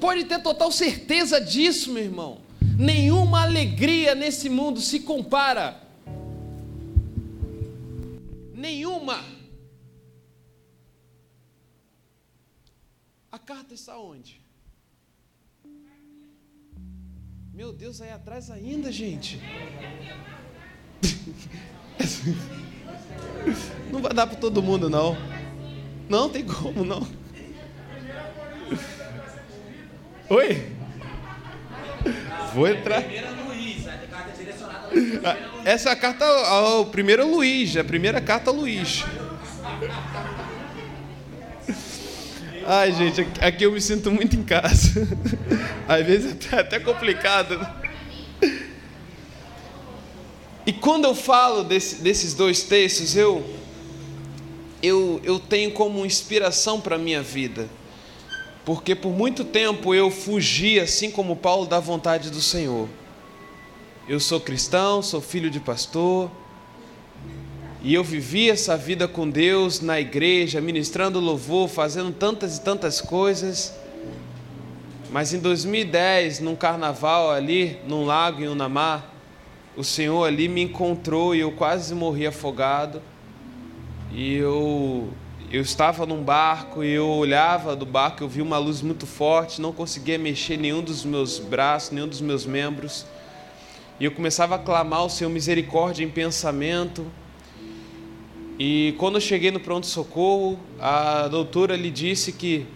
[0.01, 2.42] Pode ter total certeza disso, meu irmão.
[2.83, 5.83] Nenhuma alegria nesse mundo se compara
[8.63, 9.19] Nenhuma.
[13.31, 14.41] A carta está onde?
[17.53, 19.41] Meu Deus, aí atrás ainda, gente.
[23.91, 25.17] Não vai dar para todo mundo, não.
[26.09, 27.05] Não tem como, não.
[30.31, 30.82] Oi?
[32.55, 33.03] Vou entrar.
[35.65, 39.05] Essa é a carta ao primeiro Luiz, a primeira carta a Luiz.
[42.67, 45.09] Ai, gente, aqui eu me sinto muito em casa.
[45.89, 47.59] Às vezes é até complicado.
[50.65, 53.45] E quando eu falo desse, desses dois textos, eu,
[54.81, 57.69] eu, eu tenho como inspiração para a minha vida.
[58.65, 62.89] Porque por muito tempo eu fugi, assim como Paulo, da vontade do Senhor.
[64.09, 66.31] Eu sou cristão, sou filho de pastor,
[67.85, 73.01] e eu vivi essa vida com Deus na igreja, ministrando louvor, fazendo tantas e tantas
[73.01, 73.75] coisas.
[75.11, 79.13] Mas em 2010, num carnaval ali, num lago em Unamar,
[79.77, 83.03] o Senhor ali me encontrou e eu quase morri afogado.
[84.13, 85.09] E eu
[85.53, 89.61] eu estava num barco e eu olhava do barco, eu vi uma luz muito forte,
[89.61, 93.05] não conseguia mexer nenhum dos meus braços, nenhum dos meus membros.
[94.01, 97.05] E eu começava a clamar o Senhor misericórdia em pensamento.
[98.59, 102.67] E quando eu cheguei no pronto-socorro, a doutora lhe disse que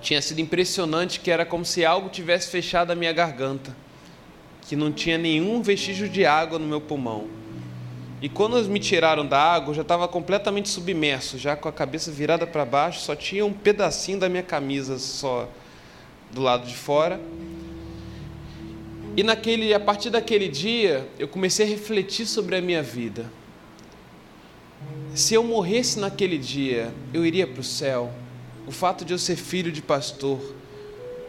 [0.00, 3.76] tinha sido impressionante, que era como se algo tivesse fechado a minha garganta,
[4.68, 7.41] que não tinha nenhum vestígio de água no meu pulmão.
[8.22, 11.72] E quando eles me tiraram da água, eu já estava completamente submerso, já com a
[11.72, 15.48] cabeça virada para baixo, só tinha um pedacinho da minha camisa só
[16.30, 17.20] do lado de fora.
[19.16, 23.28] E naquele, a partir daquele dia, eu comecei a refletir sobre a minha vida
[25.14, 28.10] se eu morresse naquele dia, eu iria para o céu.
[28.66, 30.40] O fato de eu ser filho de pastor,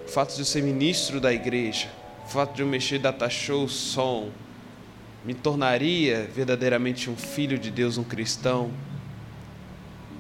[0.05, 1.89] o fato de eu ser ministro da igreja,
[2.25, 4.29] o fato de eu mexer data show, som,
[5.25, 8.71] me tornaria verdadeiramente um filho de Deus, um cristão.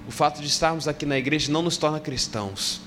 [0.07, 2.81] O fato de estarmos aqui na igreja não nos torna cristãos.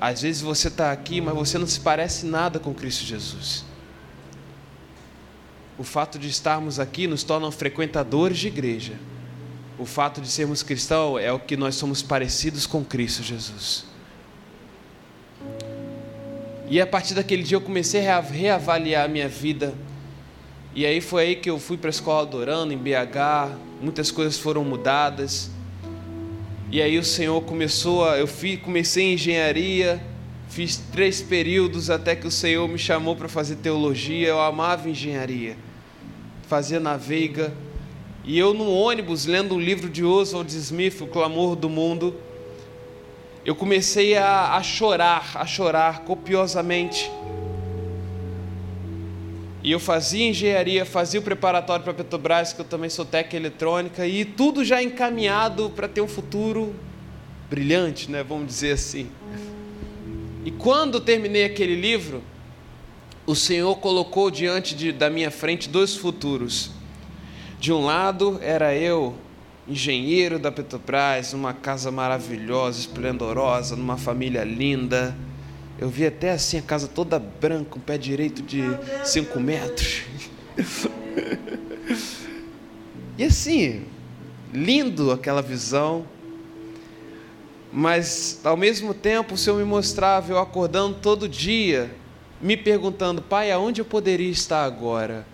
[0.00, 3.64] Às vezes você está aqui, mas você não se parece nada com Cristo Jesus.
[5.78, 8.94] O fato de estarmos aqui nos torna frequentadores de igreja
[9.82, 13.84] o fato de sermos cristãos é o que nós somos parecidos com Cristo Jesus.
[16.68, 19.74] E a partir daquele dia eu comecei a reavaliar a minha vida.
[20.74, 24.38] E aí foi aí que eu fui para a escola adorando em BH, muitas coisas
[24.38, 25.50] foram mudadas.
[26.70, 28.18] E aí o Senhor começou a.
[28.18, 30.02] Eu fui, comecei em engenharia,
[30.48, 34.28] fiz três períodos até que o Senhor me chamou para fazer teologia.
[34.28, 35.56] Eu amava engenharia,
[36.48, 37.52] fazia na Veiga
[38.24, 42.14] e eu no ônibus, lendo o livro de Oswald Smith, O Clamor do Mundo,
[43.44, 47.10] eu comecei a, a chorar, a chorar copiosamente.
[49.64, 54.06] E eu fazia engenharia, fazia o preparatório para Petrobras, que eu também sou técnica eletrônica,
[54.06, 56.74] e tudo já encaminhado para ter um futuro
[57.48, 59.08] brilhante, né, vamos dizer assim.
[60.44, 62.22] E quando terminei aquele livro,
[63.24, 66.72] o Senhor colocou diante de, da minha frente dois futuros.
[67.60, 69.14] De um lado era eu,
[69.68, 75.16] engenheiro da Petrobras, numa casa maravilhosa, esplendorosa, numa família linda.
[75.78, 78.62] Eu vi até assim a casa toda branca, um pé direito de
[79.04, 80.02] 5 metros.
[83.18, 83.84] e assim,
[84.52, 86.06] lindo aquela visão.
[87.72, 91.90] Mas ao mesmo tempo o Senhor me mostrava eu acordando todo dia,
[92.40, 95.26] me perguntando, Pai, aonde eu poderia estar agora?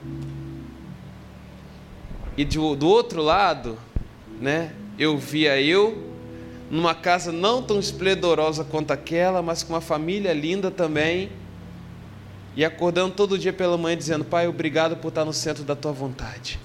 [2.36, 3.76] E do, do outro lado,
[4.40, 6.07] né, eu via eu
[6.70, 11.30] numa casa não tão esplendorosa quanto aquela, mas com uma família linda também.
[12.56, 15.92] E acordando todo dia pela manhã dizendo: Pai, obrigado por estar no centro da tua
[15.92, 16.58] vontade.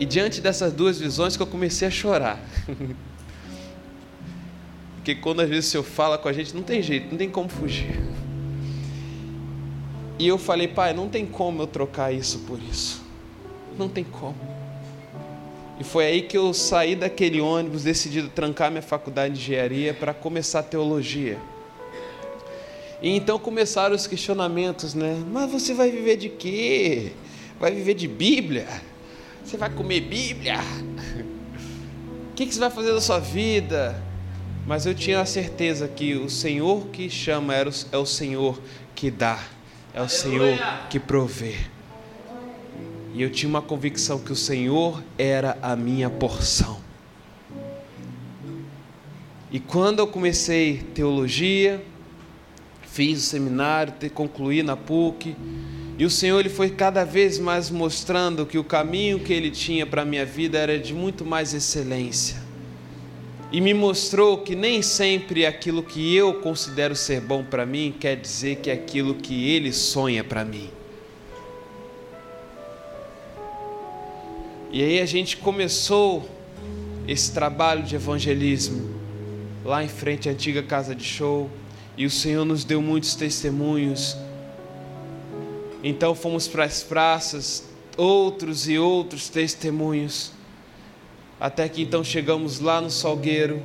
[0.00, 2.40] E diante dessas duas visões que eu comecei a chorar.
[4.96, 7.28] Porque quando às vezes o Senhor fala com a gente, não tem jeito, não tem
[7.30, 8.00] como fugir.
[10.18, 13.02] E eu falei, pai, não tem como eu trocar isso por isso.
[13.76, 14.51] Não tem como.
[15.82, 20.14] E foi aí que eu saí daquele ônibus, decidido trancar minha faculdade de engenharia para
[20.14, 21.36] começar teologia.
[23.02, 25.20] E então começaram os questionamentos, né?
[25.32, 27.10] Mas você vai viver de quê?
[27.58, 28.68] Vai viver de Bíblia?
[29.44, 30.60] Você vai comer Bíblia?
[32.30, 34.00] O que, você vai fazer da sua vida?
[34.64, 38.56] Mas eu tinha a certeza que o Senhor que chama é o Senhor
[38.94, 39.40] que dá
[39.92, 40.56] é o Senhor
[40.88, 41.56] que provê.
[43.14, 46.80] E eu tinha uma convicção que o Senhor era a minha porção.
[49.50, 51.84] E quando eu comecei teologia,
[52.86, 55.36] fiz o seminário, concluí na PUC,
[55.98, 59.86] e o Senhor ele foi cada vez mais mostrando que o caminho que ele tinha
[59.86, 62.42] para a minha vida era de muito mais excelência.
[63.52, 68.16] E me mostrou que nem sempre aquilo que eu considero ser bom para mim quer
[68.16, 70.70] dizer que é aquilo que ele sonha para mim.
[74.72, 76.26] E aí a gente começou
[77.06, 78.90] esse trabalho de evangelismo
[79.62, 81.50] lá em frente à antiga casa de show,
[81.94, 84.16] e o Senhor nos deu muitos testemunhos.
[85.84, 87.68] Então fomos para as praças,
[87.98, 90.32] outros e outros testemunhos,
[91.38, 93.62] até que então chegamos lá no Salgueiro,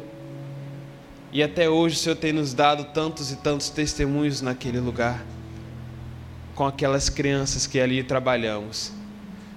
[1.31, 5.25] e até hoje o Senhor tem nos dado tantos e tantos testemunhos naquele lugar,
[6.53, 8.96] com aquelas crianças que ali trabalhamos.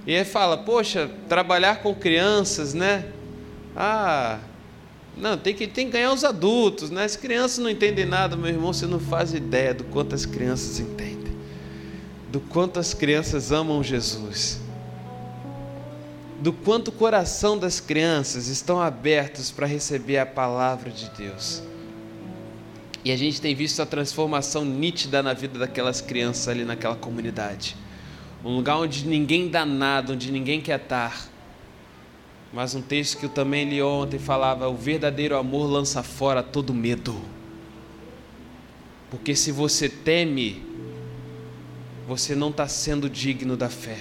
[0.07, 3.07] E aí fala, poxa, trabalhar com crianças, né?
[3.76, 4.38] Ah,
[5.16, 7.05] não, tem que, tem que ganhar os adultos, né?
[7.05, 10.80] As crianças não entendem nada, meu irmão, você não faz ideia do quanto as crianças
[10.80, 11.32] entendem,
[12.30, 14.59] do quanto as crianças amam Jesus,
[16.40, 21.62] do quanto o coração das crianças estão abertos para receber a palavra de Deus.
[23.05, 27.76] E a gente tem visto a transformação nítida na vida daquelas crianças ali naquela comunidade
[28.45, 31.28] um lugar onde ninguém dá nada, onde ninguém quer estar.
[32.53, 36.74] Mas um texto que eu também li ontem falava: o verdadeiro amor lança fora todo
[36.74, 37.20] medo.
[39.11, 40.62] Porque se você teme,
[42.07, 43.99] você não está sendo digno da fé.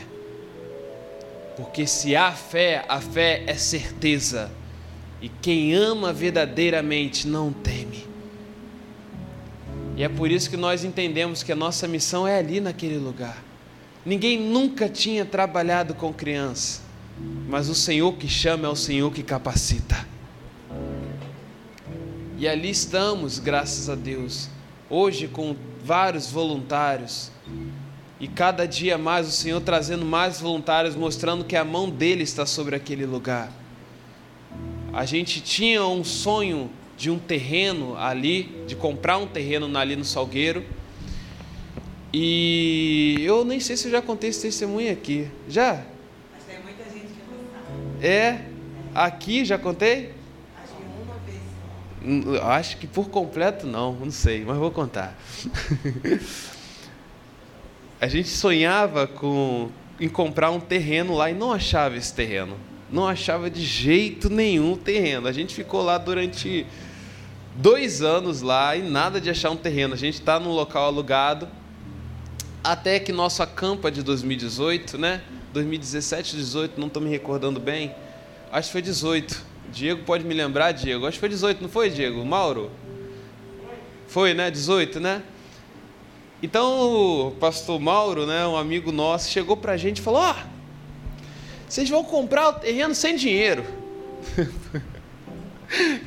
[1.58, 4.52] Porque se há fé, a fé é certeza.
[5.22, 8.08] E quem ama verdadeiramente não teme.
[9.98, 13.49] E é por isso que nós entendemos que a nossa missão é ali naquele lugar.
[14.10, 16.82] Ninguém nunca tinha trabalhado com criança,
[17.48, 20.04] mas o Senhor que chama é o Senhor que capacita.
[22.36, 24.50] E ali estamos, graças a Deus,
[24.90, 25.56] hoje com
[25.86, 27.32] vários voluntários,
[28.20, 32.48] e cada dia mais o Senhor trazendo mais voluntários, mostrando que a mão dele está
[32.48, 33.52] sobre aquele lugar.
[34.92, 40.04] A gente tinha um sonho de um terreno ali, de comprar um terreno ali no
[40.04, 40.66] Salgueiro
[42.12, 45.28] e eu nem sei se eu já contei esse testemunho aqui.
[45.48, 45.76] Já?
[45.76, 45.84] Que
[46.48, 48.08] tem muita gente que não sabe.
[48.08, 48.46] É?
[48.96, 50.16] Aqui já contei?
[50.58, 51.38] Acho que uma vez
[52.40, 52.48] só.
[52.48, 55.16] Acho que por completo não, não sei, mas vou contar.
[58.02, 62.56] a gente sonhava com em comprar um terreno lá e não achava esse terreno.
[62.90, 65.28] Não achava de jeito nenhum o terreno.
[65.28, 66.66] A gente ficou lá durante
[67.56, 69.94] dois anos lá e nada de achar um terreno.
[69.94, 71.48] A gente está num local alugado
[72.72, 75.22] até que nosso acampa de 2018, né?
[75.54, 77.96] 2017, 18, não estou me recordando bem.
[78.52, 79.44] Acho que foi 18.
[79.72, 81.08] Diego pode me lembrar, Diego.
[81.08, 82.24] Acho que foi 18, não foi, Diego?
[82.24, 82.70] Mauro?
[84.08, 84.52] Foi, né?
[84.52, 85.24] 18, né?
[86.44, 90.32] Então o pastor Mauro, né, um amigo nosso, chegou para a gente e falou: Ó,
[90.32, 90.60] oh,
[91.68, 93.66] vocês vão comprar o terreno sem dinheiro.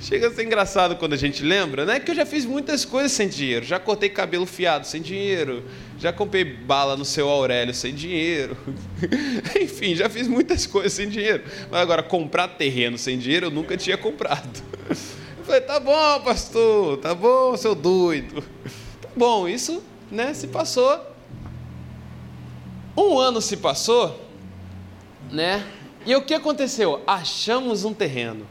[0.01, 2.01] Chega a ser engraçado quando a gente lembra, né?
[2.01, 3.65] Que eu já fiz muitas coisas sem dinheiro.
[3.65, 5.63] Já cortei cabelo fiado sem dinheiro.
[6.03, 8.57] Já comprei bala no seu Aurélio sem dinheiro.
[9.63, 11.45] Enfim, já fiz muitas coisas sem dinheiro.
[11.71, 14.61] Mas agora, comprar terreno sem dinheiro eu nunca tinha comprado.
[14.91, 18.43] Eu falei, tá bom, pastor, tá bom, seu doido.
[19.01, 19.81] Tá bom, isso
[20.11, 21.01] né, se passou.
[22.97, 24.29] Um ano se passou,
[25.31, 25.65] né?
[26.05, 27.01] E o que aconteceu?
[27.07, 28.45] Achamos um terreno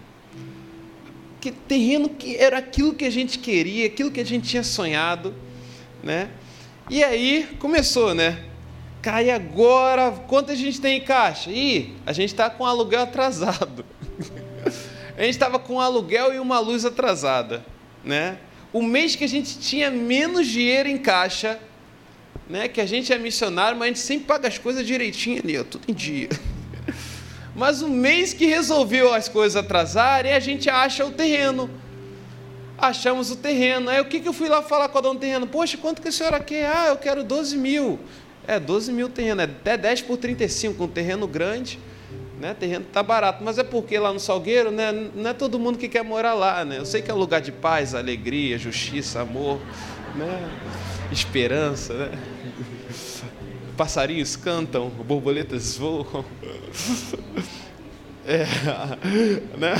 [1.41, 5.33] que terreno que era aquilo que a gente queria, aquilo que a gente tinha sonhado,
[6.01, 6.29] né?
[6.91, 8.37] E aí começou, né?
[9.01, 11.49] Cai agora, quanto a gente tem em caixa?
[11.49, 13.85] Ih, a gente está com aluguel atrasado.
[15.17, 17.65] a gente estava com aluguel e uma luz atrasada,
[18.03, 18.39] né?
[18.73, 21.57] O mês que a gente tinha menos dinheiro em caixa,
[22.49, 22.67] né?
[22.67, 25.63] Que a gente é missionário, mas a gente sempre paga as coisas direitinho ali, ó,
[25.63, 26.27] tudo em dia.
[27.55, 31.69] Mas o mês que resolveu as coisas atrasarem, a gente acha o terreno.
[32.81, 33.89] Achamos o terreno.
[33.89, 35.45] Aí o que, que eu fui lá falar com a dona do terreno?
[35.45, 36.65] Poxa, quanto que a senhora quer?
[36.65, 37.99] Ah, eu quero 12 mil.
[38.47, 41.77] É, 12 mil terreno, é até 10 por 35, um terreno grande.
[42.39, 42.55] Né?
[42.59, 45.87] Terreno tá barato, mas é porque lá no Salgueiro, né, não é todo mundo que
[45.87, 46.79] quer morar lá, né?
[46.79, 49.59] Eu sei que é um lugar de paz, alegria, justiça, amor,
[50.15, 50.49] né?
[51.11, 52.19] Esperança, né?
[53.77, 56.25] passarinhos cantam, borboletas voam.
[58.25, 58.45] É,
[59.57, 59.75] né?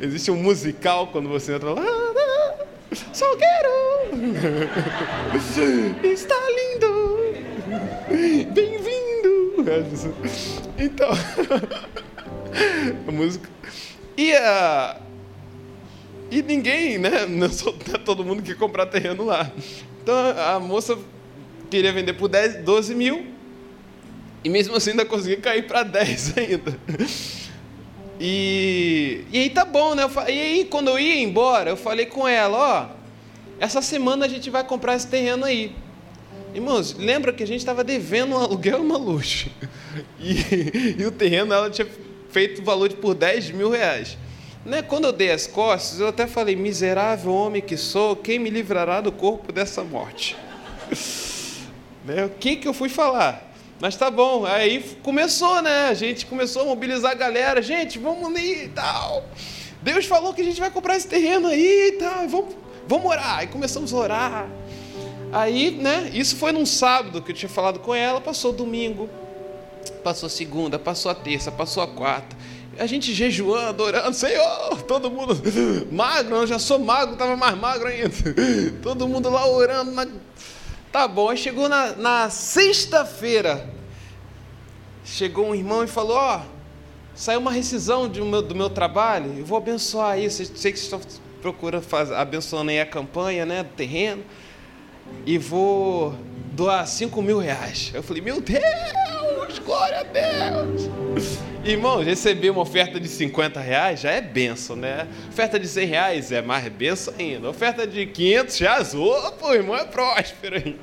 [0.00, 1.82] Existe um musical quando você entra lá.
[3.12, 3.68] Salgueiro!
[6.02, 7.28] Está lindo!
[8.52, 8.98] Bem-vindo!
[9.68, 10.62] reais.
[10.78, 11.08] Então,
[13.06, 13.48] a música.
[14.16, 14.96] E a.
[16.30, 17.26] E ninguém, né?
[17.26, 19.50] Não, sou, é todo mundo que comprar terreno lá.
[20.02, 20.98] Então a moça
[21.70, 23.26] queria vender por 10, 12 mil.
[24.42, 26.78] E mesmo assim ainda consegui cair para 10 ainda.
[28.20, 30.02] E, e aí tá bom, né?
[30.28, 32.98] e aí quando eu ia embora, eu falei com ela, ó,
[33.60, 35.74] essa semana a gente vai comprar esse terreno aí.
[36.54, 39.50] Irmãos, lembra que a gente estava devendo um aluguel uma luxo.
[40.20, 41.88] E, e, o terreno ela tinha
[42.30, 44.16] feito valor de por 10 mil reais.
[44.64, 44.80] Né?
[44.80, 49.00] Quando eu dei as costas, eu até falei, miserável homem que sou, quem me livrará
[49.00, 50.36] do corpo dessa morte?
[52.04, 52.26] né?
[52.26, 53.47] O que, que eu fui falar?
[53.80, 55.88] Mas tá bom, aí começou, né?
[55.88, 59.24] A gente começou a mobilizar a galera, gente, vamos ir e tal.
[59.80, 62.56] Deus falou que a gente vai comprar esse terreno aí e tal, vamos,
[62.88, 63.38] vamos orar.
[63.38, 64.48] Aí começamos a orar.
[65.32, 69.08] Aí, né, isso foi num sábado que eu tinha falado com ela, passou domingo,
[70.02, 72.36] passou segunda, passou a terça, passou a quarta.
[72.78, 75.36] A gente jejuando, orando, Senhor, todo mundo
[75.92, 78.10] magro, eu já sou magro, estava mais magro ainda.
[78.82, 80.06] Todo mundo lá orando na
[80.90, 83.68] Tá bom, aí chegou na, na sexta-feira.
[85.04, 86.40] Chegou um irmão e falou: Ó, oh,
[87.14, 90.44] saiu uma rescisão do meu, do meu trabalho, eu vou abençoar isso.
[90.56, 91.00] Sei que vocês estão
[91.42, 94.24] procurando fazer, abençoando aí a campanha, né, do terreno,
[95.26, 96.14] e vou
[96.52, 97.90] doar 5 mil reais.
[97.94, 98.62] Eu falei: Meu Deus,
[99.58, 100.88] glória a Deus.
[101.64, 105.06] Irmão, receber uma oferta de 50 reais já é benção, né?
[105.28, 107.48] Oferta de 100 reais é mais benção ainda.
[107.48, 110.78] Oferta de 500 reais, opa, irmão é próspero, hein?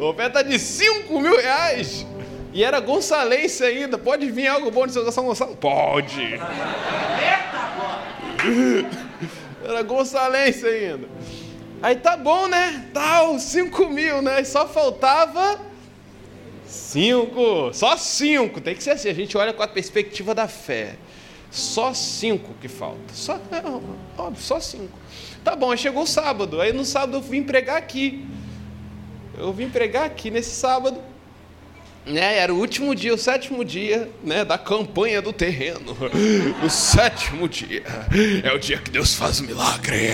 [0.00, 2.06] Oferta de 5 mil reais.
[2.52, 3.98] E era gonçalense ainda.
[3.98, 5.56] Pode vir algo bom de São Gonçalo?
[5.56, 6.40] Pode.
[9.62, 11.08] Era gonçalense ainda.
[11.82, 12.86] Aí tá bom, né?
[12.94, 14.42] Tal, 5 mil, né?
[14.42, 15.60] Só faltava
[16.66, 19.08] Cinco, só cinco, tem que ser assim.
[19.08, 20.96] A gente olha com a perspectiva da fé.
[21.50, 23.14] Só cinco que falta.
[23.14, 24.98] Só, é, óbvio, só cinco.
[25.44, 26.60] Tá bom, aí chegou o sábado.
[26.60, 28.26] Aí no sábado eu vim pregar aqui.
[29.38, 31.00] Eu vim pregar aqui nesse sábado.
[32.04, 35.96] Né, era o último dia, o sétimo dia né, da campanha do terreno.
[36.64, 37.82] O sétimo dia
[38.44, 40.10] é o dia que Deus faz o milagre.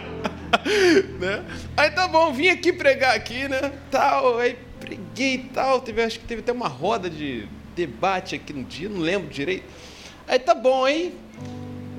[1.18, 1.44] né?
[1.76, 3.72] Aí tá bom, vim aqui pregar aqui, né?
[3.90, 5.80] Tal, aí preguei e tal.
[5.80, 9.64] Teve, acho que teve até uma roda de debate aqui no dia, não lembro direito.
[10.26, 11.14] Aí tá bom, aí,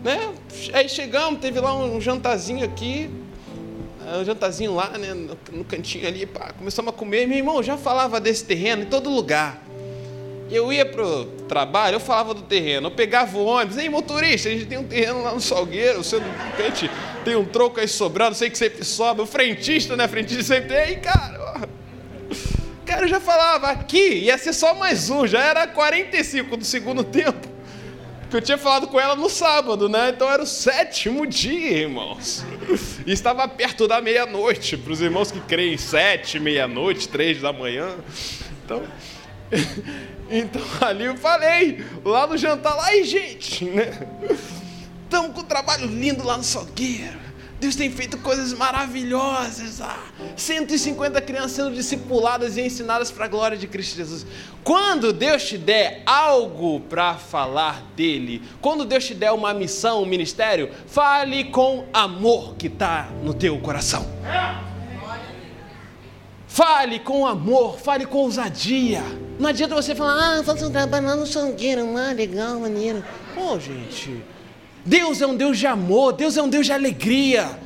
[0.03, 0.33] né?
[0.73, 3.09] Aí chegamos, teve lá um jantarzinho aqui,
[4.19, 5.13] um jantarzinho lá, né?
[5.13, 7.27] No, no cantinho ali, pá, começamos a comer.
[7.27, 9.61] Meu irmão já falava desse terreno em todo lugar.
[10.51, 14.51] Eu ia pro trabalho, eu falava do terreno, eu pegava o ônibus, ei motorista, a
[14.51, 16.21] gente tem um terreno lá no Salgueiro, o seu
[16.57, 16.91] cliente
[17.23, 20.07] tem um troco aí sobrando, sei que sempre sobra, o frentista, né?
[20.09, 21.69] Frentista sempre tem, aí, cara.
[22.85, 27.05] Cara, eu já falava, aqui ia ser só mais um, já era 45 do segundo
[27.05, 27.47] tempo.
[28.29, 30.09] Que eu tinha falado com ela no sábado, né?
[30.09, 32.45] Então era o sétimo dia, irmãos.
[33.05, 37.95] E estava perto da meia-noite, para os irmãos que creem sete, meia-noite, três da manhã.
[38.65, 38.83] Então,
[40.31, 44.07] então ali eu falei, lá no jantar, lá, e gente, né?
[45.03, 47.19] Estamos com um trabalho lindo lá no Salgueiro.
[47.61, 49.81] Deus tem feito coisas maravilhosas.
[49.81, 49.99] Ah,
[50.35, 54.25] 150 crianças sendo discipuladas e ensinadas para a glória de Cristo Jesus.
[54.63, 60.07] Quando Deus te der algo para falar dele, quando Deus te der uma missão, um
[60.07, 64.07] ministério, fale com amor que está no teu coração.
[66.53, 69.01] Fale com amor, fale com ousadia.
[69.39, 73.01] Não adianta você falar, ah, faço um trabalho lá no Sangueiro, ah, legal, maneiro.
[73.33, 74.21] Pô, gente,
[74.85, 77.57] Deus é um Deus de amor, Deus é um Deus de alegria.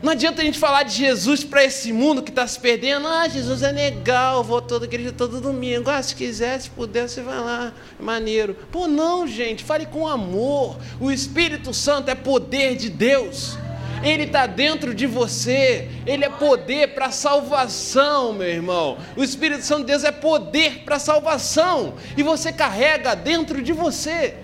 [0.00, 3.08] Não adianta a gente falar de Jesus para esse mundo que está se perdendo.
[3.08, 5.90] Ah, Jesus é legal, vou toda igreja todo domingo.
[5.90, 7.72] Ah, se quiser, se puder, você vai lá.
[7.98, 8.56] Maneiro.
[8.70, 10.76] Pô, não, gente, fale com amor.
[11.00, 13.58] O Espírito Santo é poder de Deus.
[14.04, 18.98] Ele está dentro de você, Ele é poder para salvação, meu irmão.
[19.16, 24.34] O Espírito Santo de Deus é poder para salvação, e você carrega dentro de você.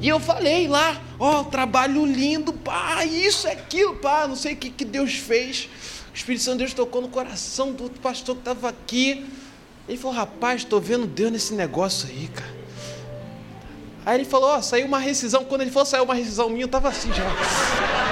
[0.00, 4.54] E eu falei lá, ó, oh, trabalho lindo, pá, isso, é aquilo, pá, não sei
[4.54, 5.68] o que, que Deus fez.
[6.12, 9.26] O Espírito Santo de Deus tocou no coração do pastor que estava aqui.
[9.88, 12.62] Ele falou, rapaz, estou vendo Deus nesse negócio aí, cara.
[14.04, 15.44] Aí ele falou, ó, oh, saiu uma rescisão.
[15.44, 18.11] Quando ele falou, saiu uma rescisão minha, eu estava assim já.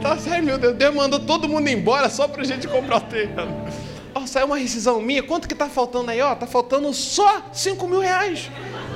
[0.00, 3.66] Tá sério, meu Deus, Deus mandou todo mundo embora só para a gente comprar terreno.
[4.14, 6.20] Ó, saiu uma rescisão minha, quanto que tá faltando aí?
[6.20, 8.50] Ó, tá faltando só 5 mil reais.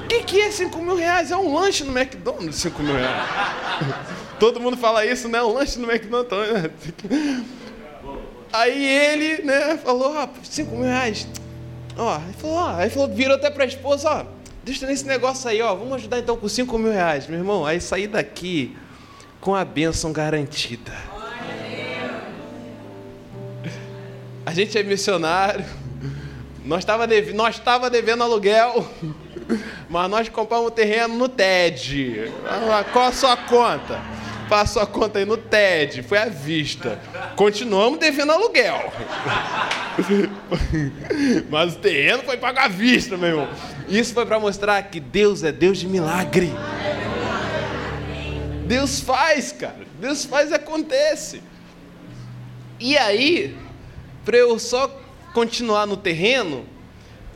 [0.04, 1.30] O que, que é 5 mil reais?
[1.30, 3.26] É um lanche no McDonald's, 5 mil reais.
[4.38, 5.42] Todo mundo fala isso, né?
[5.42, 6.70] Um lanche no McDonald's.
[8.52, 11.26] Aí ele, né, falou, ah, 5 mil reais.
[11.96, 14.24] Ó, ele falou, ó, aí falou, virou até para a esposa, ó,
[14.62, 17.64] deixa nesse negócio aí, ó, vamos ajudar então com 5 mil reais, meu irmão.
[17.64, 18.76] Aí saí daqui
[19.46, 20.92] com a bênção garantida.
[24.44, 25.64] A gente é missionário,
[26.64, 28.84] nós estava devendo, nós devendo aluguel,
[29.88, 32.32] mas nós compramos um terreno no TED.
[32.92, 34.00] Qual a sua conta?
[34.48, 36.98] Passou a conta aí no TED, foi à vista.
[37.36, 38.92] Continuamos devendo aluguel.
[41.50, 43.48] Mas o terreno foi pago à vista, meu irmão.
[43.88, 46.52] Isso foi para mostrar que Deus é Deus de milagre.
[48.66, 49.86] Deus faz, cara.
[50.00, 51.42] Deus faz e acontece.
[52.78, 53.56] E aí,
[54.24, 55.00] para eu só
[55.32, 56.66] continuar no terreno,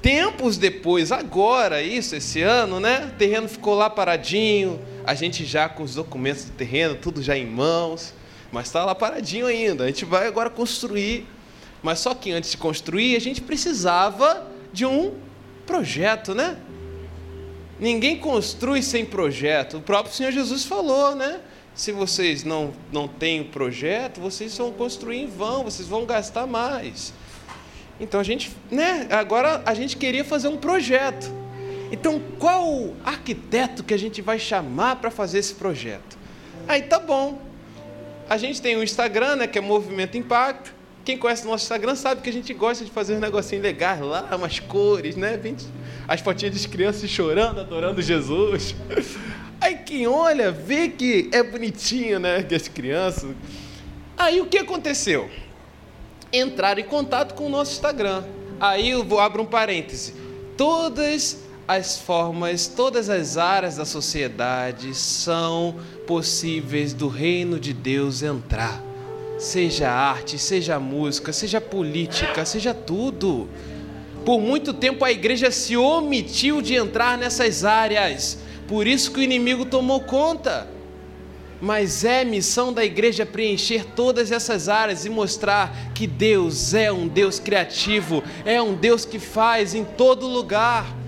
[0.03, 3.11] tempos depois, agora, isso, esse ano, né?
[3.15, 7.37] O terreno ficou lá paradinho, a gente já com os documentos do terreno, tudo já
[7.37, 8.13] em mãos,
[8.51, 9.85] mas está lá paradinho ainda.
[9.85, 11.27] A gente vai agora construir,
[11.83, 15.15] mas só que antes de construir, a gente precisava de um
[15.67, 16.57] projeto, né?
[17.81, 19.79] Ninguém construi sem projeto.
[19.79, 21.41] O próprio Senhor Jesus falou, né?
[21.75, 27.15] Se vocês não, não têm projeto, vocês vão construir em vão, vocês vão gastar mais.
[27.99, 29.09] Então a gente, né?
[29.11, 31.41] Agora a gente queria fazer um projeto.
[31.91, 36.19] Então, qual arquiteto que a gente vai chamar para fazer esse projeto?
[36.69, 37.41] Aí tá bom.
[38.29, 40.73] A gente tem o Instagram, né, que é Movimento Impacto.
[41.05, 44.01] Quem conhece o nosso Instagram sabe que a gente gosta de fazer um negocinho legais
[44.01, 45.41] lá, umas cores, né?
[46.07, 48.75] As fotinhas de crianças chorando, adorando Jesus.
[49.61, 52.43] Aí quem olha, vê que é bonitinho, né?
[52.43, 53.35] Que as crianças.
[54.17, 55.31] Aí o que aconteceu?
[56.33, 58.25] Entraram em contato com o nosso Instagram.
[58.59, 60.15] Aí eu vou abrir um parêntese.
[60.57, 65.77] Todas as formas, todas as áreas da sociedade são
[66.07, 68.90] possíveis do reino de Deus entrar.
[69.41, 73.49] Seja arte, seja música, seja política, seja tudo.
[74.23, 78.37] Por muito tempo a igreja se omitiu de entrar nessas áreas,
[78.69, 80.69] por isso que o inimigo tomou conta.
[81.59, 87.09] Mas é missão da igreja preencher todas essas áreas e mostrar que Deus é um
[87.09, 91.00] Deus criativo, é um Deus que faz em todo lugar.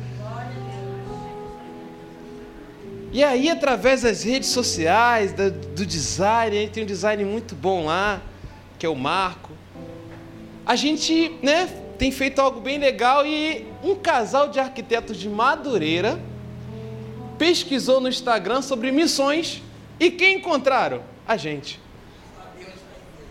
[3.13, 7.85] E aí, através das redes sociais, do, design, a gente tem um design muito bom
[7.85, 8.23] lá,
[8.79, 9.51] que é o Marco.
[10.65, 16.19] A gente né, tem feito algo bem legal e um casal de arquitetos de Madureira
[17.37, 19.63] pesquisou no Instagram sobre missões
[20.01, 21.03] e quem encontraram?
[21.29, 21.79] A gente.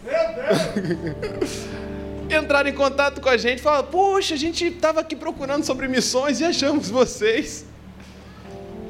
[2.30, 6.40] Entraram em contato com a gente falaram: Poxa, a gente estava aqui procurando sobre missões
[6.40, 7.66] e achamos vocês.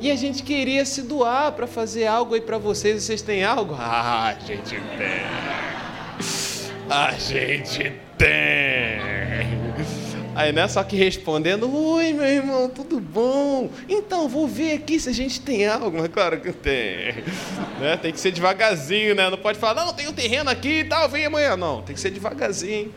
[0.01, 3.03] E a gente queria se doar para fazer algo aí para vocês.
[3.03, 3.75] Vocês têm algo?
[3.77, 5.21] Ah, a gente tem.
[6.89, 8.27] A gente tem.
[10.33, 10.67] Aí, né?
[10.67, 13.69] Só que respondendo: Oi, meu irmão, tudo bom?
[13.87, 15.95] Então, vou ver aqui se a gente tem algo.
[15.95, 17.23] Mas claro que tem.
[17.79, 17.95] Né?
[18.01, 19.29] Tem que ser devagarzinho, né?
[19.29, 21.55] Não pode falar: Não, tem um terreno aqui e tal, vem amanhã.
[21.55, 22.91] Não, tem que ser devagarzinho.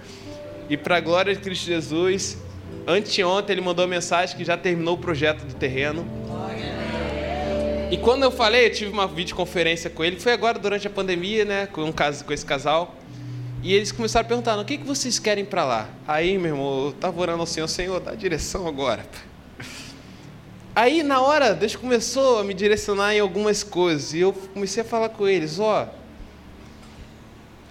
[0.71, 2.39] E para a glória de Cristo Jesus,
[2.87, 6.25] anteontem ele mandou mensagem que já terminou o projeto do terreno
[7.95, 11.45] e quando eu falei, eu tive uma videoconferência com ele, foi agora durante a pandemia,
[11.45, 12.97] né, com, um caso, com esse casal.
[13.63, 15.89] E eles começaram a perguntar: o que, que vocês querem para lá?
[16.05, 19.07] Aí, meu irmão, eu estava orando ao Senhor, Senhor, dá direção agora.
[20.75, 24.13] Aí, na hora, Deus começou a me direcionar em algumas coisas.
[24.13, 25.89] E eu comecei a falar com eles: ó,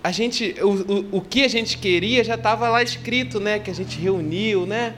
[0.01, 3.59] a gente, o, o, o que a gente queria já estava lá escrito, né?
[3.59, 4.95] Que a gente reuniu, né?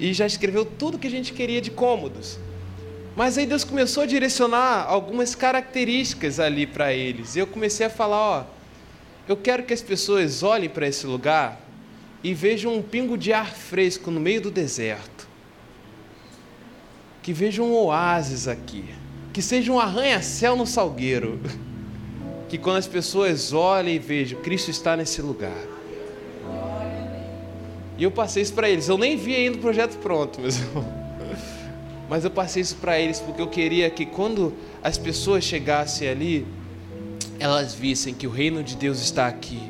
[0.00, 2.40] E já escreveu tudo que a gente queria de cômodos.
[3.16, 7.36] Mas aí Deus começou a direcionar algumas características ali para eles.
[7.36, 8.44] E eu comecei a falar, ó,
[9.28, 11.60] eu quero que as pessoas olhem para esse lugar
[12.24, 15.28] e vejam um pingo de ar fresco no meio do deserto.
[17.22, 18.84] Que vejam um oásis aqui.
[19.32, 21.40] Que seja um arranha-céu no salgueiro.
[22.46, 25.64] Que quando as pessoas olhem e vejam, Cristo está nesse lugar.
[27.98, 28.86] E eu passei isso para eles.
[28.86, 31.03] Eu nem vi ainda o projeto pronto, meus irmãos.
[32.08, 34.52] Mas eu passei isso para eles porque eu queria que quando
[34.82, 36.46] as pessoas chegassem ali,
[37.38, 39.60] elas vissem que o reino de Deus está aqui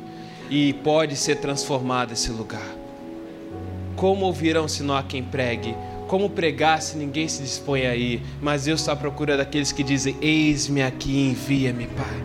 [0.49, 2.75] e pode ser transformado esse lugar.
[3.95, 5.75] Como ouvirão se não há quem pregue?
[6.07, 8.21] Como pregar se ninguém se dispõe aí?
[8.41, 12.23] Mas Deus está à procura daqueles que dizem: Eis-me aqui, envia-me, Pai.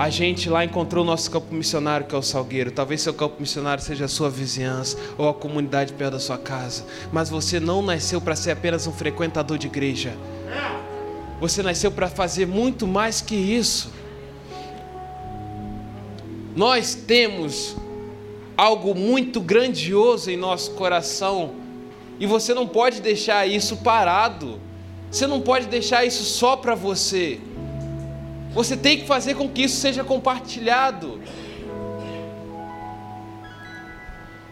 [0.00, 2.70] A gente lá encontrou o nosso campo missionário, que é o Salgueiro.
[2.70, 6.86] Talvez seu campo missionário seja a sua vizinhança ou a comunidade perto da sua casa.
[7.12, 10.16] Mas você não nasceu para ser apenas um frequentador de igreja.
[11.38, 13.92] Você nasceu para fazer muito mais que isso.
[16.56, 17.76] Nós temos
[18.56, 21.56] algo muito grandioso em nosso coração
[22.18, 24.58] e você não pode deixar isso parado.
[25.10, 27.38] Você não pode deixar isso só para você.
[28.52, 31.20] Você tem que fazer com que isso seja compartilhado.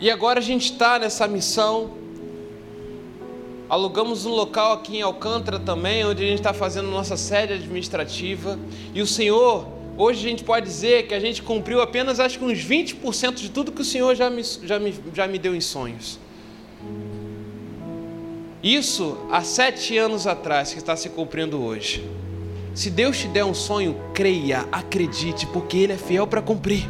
[0.01, 1.96] E agora a gente está nessa missão.
[3.68, 8.59] Alugamos um local aqui em Alcântara também, onde a gente está fazendo nossa sede administrativa.
[8.94, 12.44] E o Senhor, hoje a gente pode dizer que a gente cumpriu apenas acho que
[12.44, 15.61] uns 20% de tudo que o Senhor já me, já me, já me deu em
[15.61, 16.20] sonhos.
[18.62, 22.09] Isso há sete anos atrás, que está se cumprindo hoje.
[22.78, 26.88] Se Deus te der um sonho, creia, acredite, porque Ele é fiel para cumprir.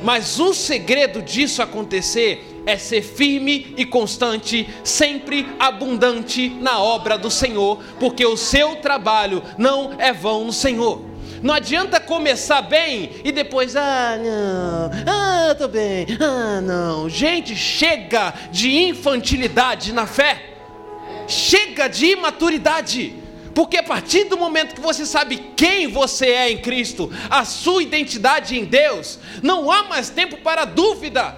[0.00, 7.28] Mas o segredo disso acontecer é ser firme e constante, sempre abundante na obra do
[7.28, 11.02] Senhor, porque o seu trabalho não é vão no Senhor.
[11.42, 17.08] Não adianta começar bem e depois, ah, não, ah, tô bem, ah, não.
[17.08, 20.50] Gente, chega de infantilidade na fé.
[21.26, 23.25] Chega de imaturidade.
[23.56, 27.82] Porque a partir do momento que você sabe quem você é em Cristo, a sua
[27.82, 31.34] identidade em Deus, não há mais tempo para dúvida.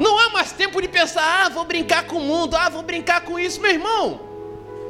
[0.00, 3.20] Não há mais tempo de pensar, ah, vou brincar com o mundo, ah, vou brincar
[3.20, 4.20] com isso, meu irmão.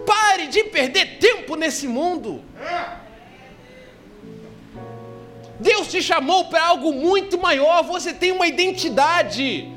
[0.06, 2.42] Pare de perder tempo nesse mundo.
[5.60, 9.70] Deus te chamou para algo muito maior, você tem uma identidade.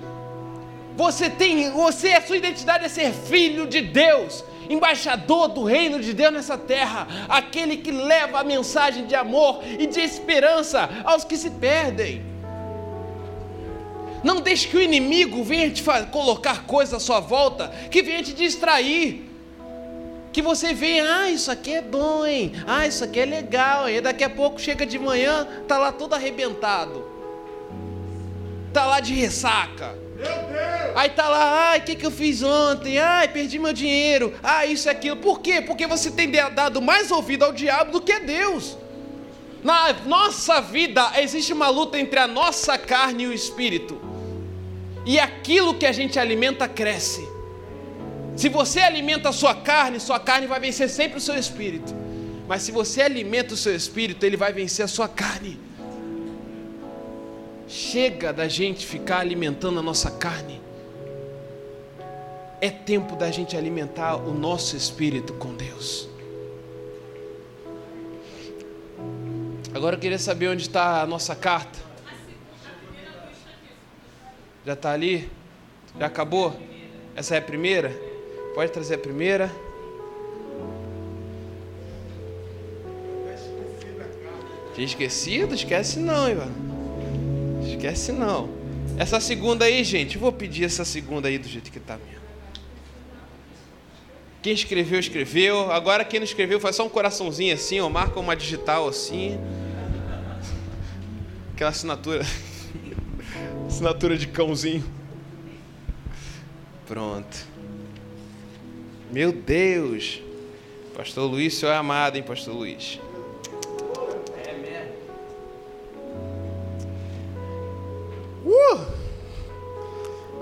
[0.95, 6.13] Você tem, você, a sua identidade é ser filho de Deus, embaixador do reino de
[6.13, 11.37] Deus nessa terra, aquele que leva a mensagem de amor e de esperança aos que
[11.37, 12.23] se perdem.
[14.23, 18.33] Não deixe que o inimigo venha te colocar coisas à sua volta que venha te
[18.33, 19.29] distrair.
[20.31, 22.53] Que você venha, ah, isso aqui é bom, hein?
[22.65, 23.97] Ah, isso aqui é legal, hein?
[23.97, 27.03] E daqui a pouco chega de manhã, tá lá todo arrebentado.
[28.71, 30.00] Tá lá de ressaca
[30.95, 32.99] Aí tá lá, ai, o que, que eu fiz ontem?
[32.99, 34.33] Ai, perdi meu dinheiro.
[34.43, 35.17] Ah, isso e aquilo.
[35.17, 35.61] Por quê?
[35.61, 38.77] Porque você tem dado mais ouvido ao diabo do que a Deus.
[39.63, 44.01] Na nossa vida existe uma luta entre a nossa carne e o espírito.
[45.05, 47.27] E aquilo que a gente alimenta cresce.
[48.35, 51.93] Se você alimenta a sua carne, sua carne vai vencer sempre o seu espírito.
[52.47, 55.59] Mas se você alimenta o seu espírito, ele vai vencer a sua carne.
[57.71, 60.59] Chega da gente ficar alimentando a nossa carne.
[62.59, 66.09] É tempo da gente alimentar o nosso espírito com Deus.
[69.73, 71.79] Agora eu queria saber onde está a nossa carta.
[74.65, 75.31] Já está ali?
[75.97, 76.53] Já acabou?
[77.15, 77.89] Essa é a primeira?
[78.53, 79.49] Pode trazer a primeira.
[84.75, 85.55] Tinha esquecido?
[85.55, 86.70] Esquece não, Ivan.
[87.71, 88.49] Esquece não.
[88.97, 92.21] Essa segunda aí, gente, vou pedir essa segunda aí do jeito que está mesmo.
[94.41, 95.71] Quem escreveu, escreveu.
[95.71, 99.39] Agora quem não escreveu faz só um coraçãozinho assim, ou marca uma digital assim.
[101.53, 102.25] Aquela assinatura.
[103.67, 104.83] assinatura de cãozinho.
[106.87, 107.47] Pronto.
[109.11, 110.21] Meu Deus.
[110.95, 112.99] Pastor Luiz, senhor é amado, hein, Pastor Luiz?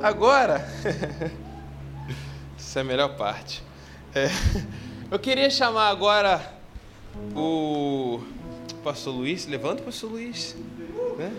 [0.10, 0.68] Agora,
[2.57, 3.62] essa é a melhor parte.
[4.16, 4.26] É,
[5.12, 6.51] eu queria chamar agora
[7.36, 8.20] o
[8.84, 9.45] Pastor Luiz.
[9.45, 10.55] Levanta, Pastor Luiz.
[11.16, 11.32] Né?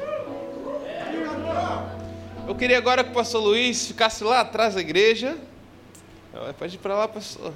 [2.46, 5.36] Eu queria agora que o Pastor Luiz ficasse lá atrás da igreja.
[6.56, 7.52] Pode ir para lá, Pastor.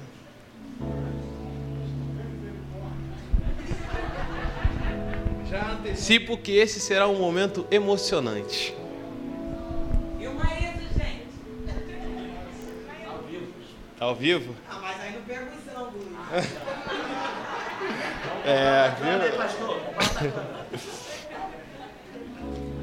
[5.49, 8.75] Já antecipo que esse será um momento emocionante.
[13.99, 14.55] Ao vivo?
[14.69, 15.93] Ah, mas aí não pergunção,
[18.45, 20.29] É, viu?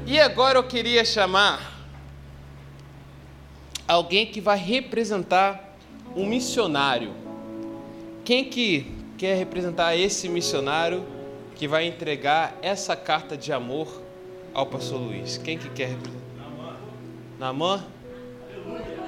[0.05, 1.87] E agora eu queria chamar
[3.87, 5.77] alguém que vai representar
[6.15, 7.13] um missionário.
[8.25, 11.05] Quem que quer representar esse missionário
[11.55, 14.01] que vai entregar essa carta de amor
[14.53, 15.37] ao pastor Luiz?
[15.37, 16.77] Quem que quer representar?
[17.39, 17.85] Namã?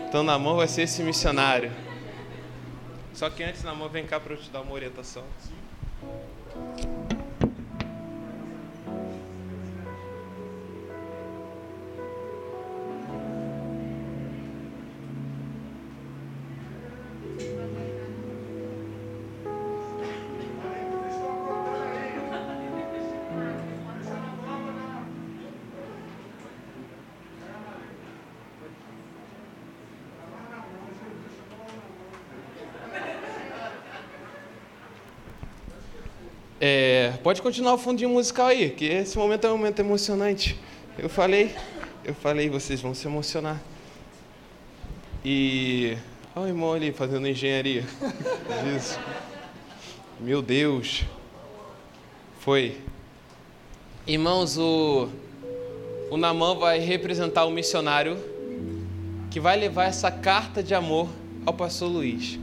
[0.07, 1.71] Então Namã vai ser esse missionário.
[3.15, 5.23] Só que antes, Namor, vem cá para eu te dar uma orientação.
[5.39, 5.55] Sim.
[37.25, 40.55] Pode continuar o fundinho musical aí, que esse momento é um momento emocionante.
[40.95, 41.55] Eu falei,
[42.03, 43.59] eu falei, vocês vão se emocionar.
[45.25, 45.97] E
[46.35, 47.83] olha o irmão ali fazendo engenharia.
[48.77, 48.99] Isso.
[50.19, 51.03] Meu Deus.
[52.41, 52.77] Foi.
[54.05, 55.09] Irmãos, o,
[56.11, 58.19] o Namã vai representar o missionário
[59.31, 61.09] que vai levar essa carta de amor
[61.43, 62.37] ao pastor Luiz,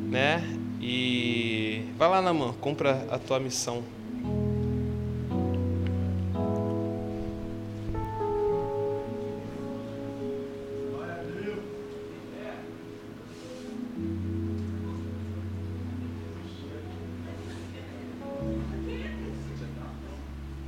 [0.00, 0.42] né?
[0.80, 3.84] E vai lá, Namã, compra a tua missão.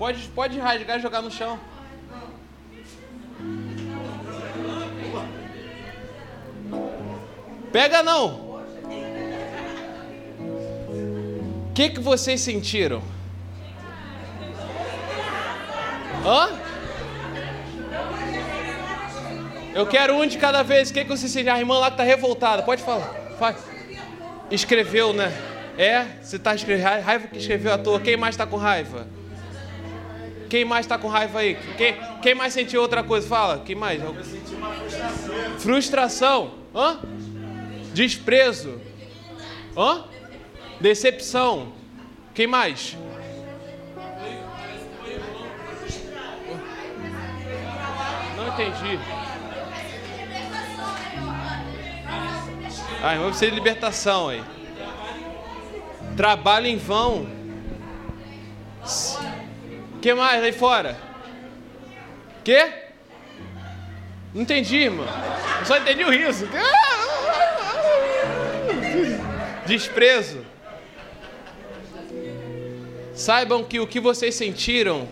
[0.09, 1.61] Pode, pode rasgar e jogar no chão.
[7.71, 8.63] Pega não.
[11.69, 13.03] O que, que vocês sentiram?
[16.25, 16.59] Hã?
[19.75, 20.89] Eu quero um de cada vez.
[20.89, 21.55] O que, que vocês sentiram?
[21.55, 22.63] A irmã lá que está revoltada.
[22.63, 23.15] Pode falar.
[23.39, 23.59] Faz.
[24.51, 25.31] Escreveu, né?
[25.77, 26.07] É?
[26.23, 27.03] Você está escrevendo.
[27.03, 28.01] Raiva que escreveu à toa.
[28.01, 29.18] Quem mais está com raiva?
[30.49, 31.57] Quem mais está com raiva aí?
[31.77, 33.29] Quem, quem mais sentiu outra coisa?
[33.29, 33.63] Fala.
[33.65, 34.03] Quem mais?
[34.03, 35.59] Eu senti uma frustração.
[35.59, 36.55] Frustração.
[36.75, 37.01] Hã?
[37.93, 38.81] Desprezo.
[39.77, 40.05] Hã?
[40.81, 41.73] Decepção.
[42.35, 42.97] Quem mais?
[48.37, 48.99] Não entendi.
[53.03, 54.43] Ah, irmão, precisa de libertação aí.
[56.17, 57.29] Trabalho em vão.
[60.01, 60.97] Que mais aí fora?
[62.45, 62.73] Que?
[64.33, 65.07] Não entendi, irmão.
[65.65, 66.49] Só entendi o riso.
[69.67, 70.45] Desprezo.
[73.15, 75.09] Saibam que o que vocês sentiram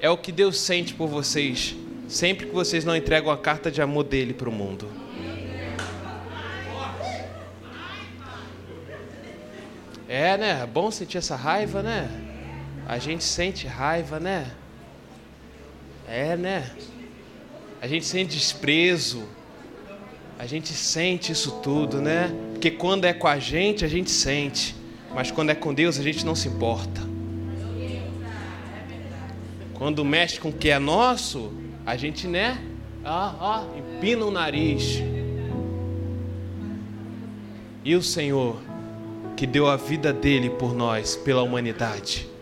[0.00, 1.74] é o que Deus sente por vocês,
[2.08, 4.88] sempre que vocês não entregam a carta de amor dele para o mundo.
[10.08, 10.60] É, né?
[10.62, 12.27] É bom sentir essa raiva, né?
[12.88, 14.50] A gente sente raiva, né?
[16.08, 16.70] É, né?
[17.82, 19.28] A gente sente desprezo.
[20.38, 22.34] A gente sente isso tudo, né?
[22.52, 24.74] Porque quando é com a gente, a gente sente.
[25.14, 27.02] Mas quando é com Deus, a gente não se importa.
[29.74, 31.52] Quando mexe com o que é nosso,
[31.84, 32.56] a gente, né?
[33.04, 35.02] Ah, ah, empina o nariz.
[37.84, 38.56] E o Senhor,
[39.36, 42.37] que deu a vida dele por nós, pela humanidade.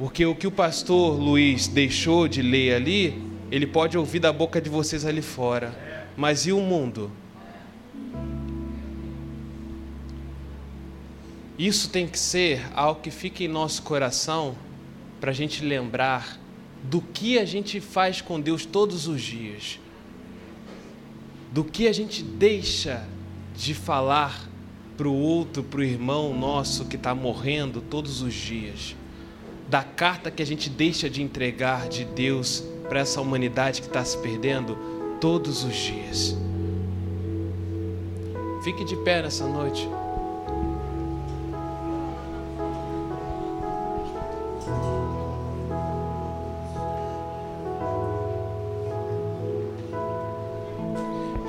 [0.00, 4.58] Porque o que o pastor Luiz deixou de ler ali, ele pode ouvir da boca
[4.58, 5.78] de vocês ali fora.
[6.16, 7.12] Mas e o mundo?
[11.58, 14.56] Isso tem que ser algo que fique em nosso coração
[15.20, 16.40] para a gente lembrar
[16.82, 19.78] do que a gente faz com Deus todos os dias,
[21.52, 23.06] do que a gente deixa
[23.54, 24.48] de falar
[24.96, 28.96] para o outro, para o irmão nosso que está morrendo todos os dias,
[29.70, 34.04] da carta que a gente deixa de entregar de Deus para essa humanidade que está
[34.04, 34.76] se perdendo
[35.20, 36.36] todos os dias.
[38.64, 39.88] Fique de pé nessa noite.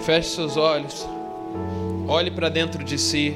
[0.06, 1.08] Feche seus olhos.
[2.08, 3.36] Olhe para dentro de si.